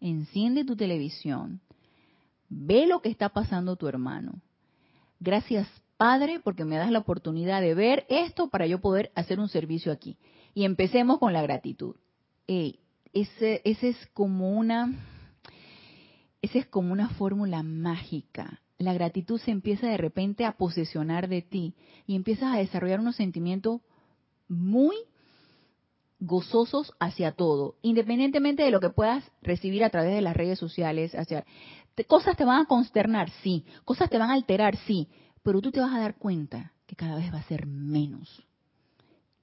[0.00, 1.60] Enciende tu televisión,
[2.48, 4.40] ve lo que está pasando tu hermano.
[5.18, 9.48] Gracias Padre porque me das la oportunidad de ver esto para yo poder hacer un
[9.48, 10.18] servicio aquí.
[10.56, 11.96] Y empecemos con la gratitud.
[12.46, 14.90] ese, ese es como una,
[16.40, 18.62] esa es como una fórmula mágica.
[18.78, 21.74] La gratitud se empieza de repente a posesionar de ti
[22.06, 23.82] y empiezas a desarrollar unos sentimientos
[24.48, 24.96] muy
[26.20, 31.14] gozosos hacia todo, independientemente de lo que puedas recibir a través de las redes sociales,
[31.14, 31.44] hacia
[32.06, 35.10] cosas te van a consternar, sí, cosas te van a alterar, sí,
[35.42, 38.46] pero tú te vas a dar cuenta que cada vez va a ser menos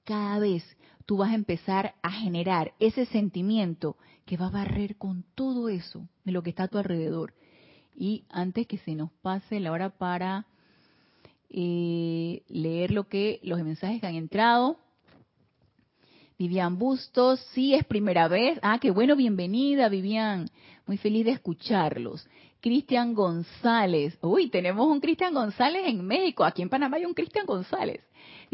[0.04, 0.64] cada vez
[1.06, 3.96] tú vas a empezar a generar ese sentimiento
[4.26, 7.34] que va a barrer con todo eso de lo que está a tu alrededor.
[7.94, 10.46] Y antes que se nos pase la hora para
[11.50, 14.78] eh, leer lo que los mensajes que han entrado.
[16.36, 18.58] Vivian Bustos, sí es primera vez.
[18.62, 20.50] Ah, qué bueno, bienvenida Vivian.
[20.86, 22.26] Muy feliz de escucharlos.
[22.60, 24.18] Cristian González.
[24.20, 26.44] Uy, tenemos un Cristian González en México.
[26.44, 28.00] Aquí en Panamá hay un Cristian González.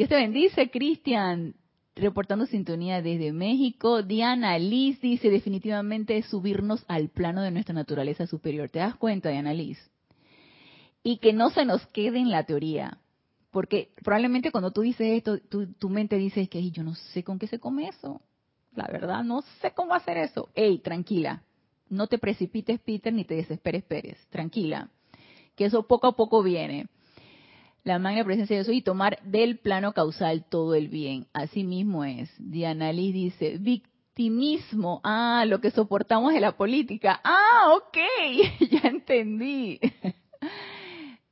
[0.01, 1.55] Dios te bendice, Cristian.
[1.95, 4.03] Reportando sintonía desde México.
[4.03, 8.71] Diana Liz dice definitivamente subirnos al plano de nuestra naturaleza superior.
[8.71, 9.79] ¿Te das cuenta, Diana Liz?
[11.03, 12.99] y que no se nos quede en la teoría.
[13.51, 17.47] Porque probablemente cuando tú dices esto, tu, mente dice que yo no sé con qué
[17.47, 18.21] se come eso.
[18.75, 20.49] La verdad, no sé cómo hacer eso.
[20.55, 21.43] Ey, tranquila.
[21.89, 24.17] No te precipites, Peter, ni te desesperes, Pérez.
[24.31, 24.89] Tranquila.
[25.57, 26.87] Que eso poco a poco viene.
[27.83, 31.27] La magna presencia de eso y tomar del plano causal todo el bien.
[31.33, 32.31] Así mismo es.
[32.39, 35.01] Diana Liz dice, victimismo.
[35.03, 37.21] Ah, lo que soportamos de la política.
[37.25, 37.99] Ah, ok.
[38.71, 39.81] ya entendí.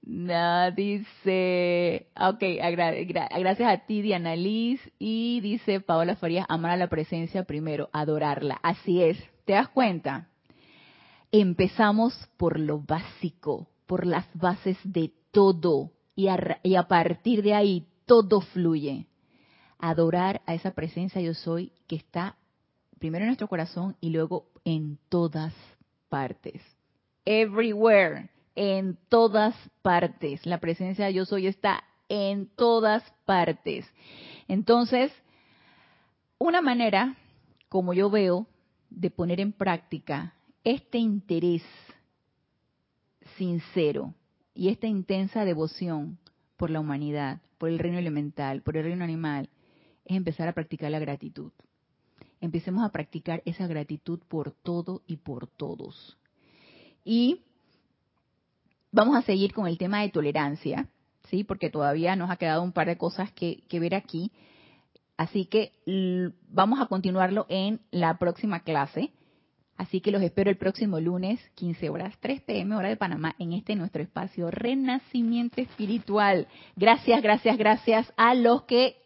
[0.08, 6.86] No, dice, ok, gracias a ti, Diana Liz, y dice Paola Farías, amar a la
[6.86, 8.58] presencia primero, adorarla.
[8.62, 10.30] Así es, ¿te das cuenta?
[11.30, 18.40] Empezamos por lo básico, por las bases de todo, y a, partir de ahí todo
[18.40, 19.06] fluye.
[19.78, 22.34] Adorar a esa presencia yo soy que está
[22.98, 25.54] primero en nuestro corazón y luego en todas
[26.08, 26.60] partes.
[27.24, 30.44] Everywhere en todas partes.
[30.44, 33.86] La presencia yo soy está en todas partes.
[34.48, 35.12] Entonces,
[36.38, 37.16] una manera,
[37.68, 38.48] como yo veo,
[38.90, 41.62] de poner en práctica este interés
[43.36, 44.14] sincero
[44.58, 46.18] y esta intensa devoción
[46.56, 49.48] por la humanidad, por el reino elemental, por el reino animal,
[50.04, 51.52] es empezar a practicar la gratitud.
[52.40, 56.18] Empecemos a practicar esa gratitud por todo y por todos.
[57.04, 57.40] Y
[58.90, 60.88] Vamos a seguir con el tema de tolerancia,
[61.28, 61.44] ¿sí?
[61.44, 64.32] Porque todavía nos ha quedado un par de cosas que, ver aquí.
[65.18, 65.72] Así que
[66.48, 69.12] vamos a continuarlo en la próxima clase.
[69.78, 73.52] Así que los espero el próximo lunes, 15 horas, 3 pm, hora de Panamá, en
[73.52, 76.48] este nuestro espacio Renacimiento Espiritual.
[76.74, 78.96] Gracias, gracias, gracias a los que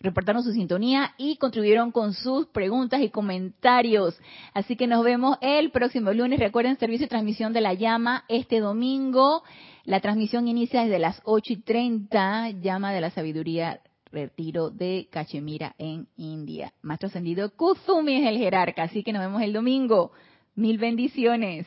[0.00, 4.18] reportaron su sintonía y contribuyeron con sus preguntas y comentarios.
[4.52, 6.40] Así que nos vemos el próximo lunes.
[6.40, 9.44] Recuerden, servicio de transmisión de la llama este domingo.
[9.84, 13.80] La transmisión inicia desde las 8 y 30, llama de la sabiduría,
[14.12, 16.72] retiro de Cachemira en India.
[16.82, 20.12] Maestro ascendido Kuzumi es el jerarca, así que nos vemos el domingo.
[20.54, 21.66] Mil bendiciones.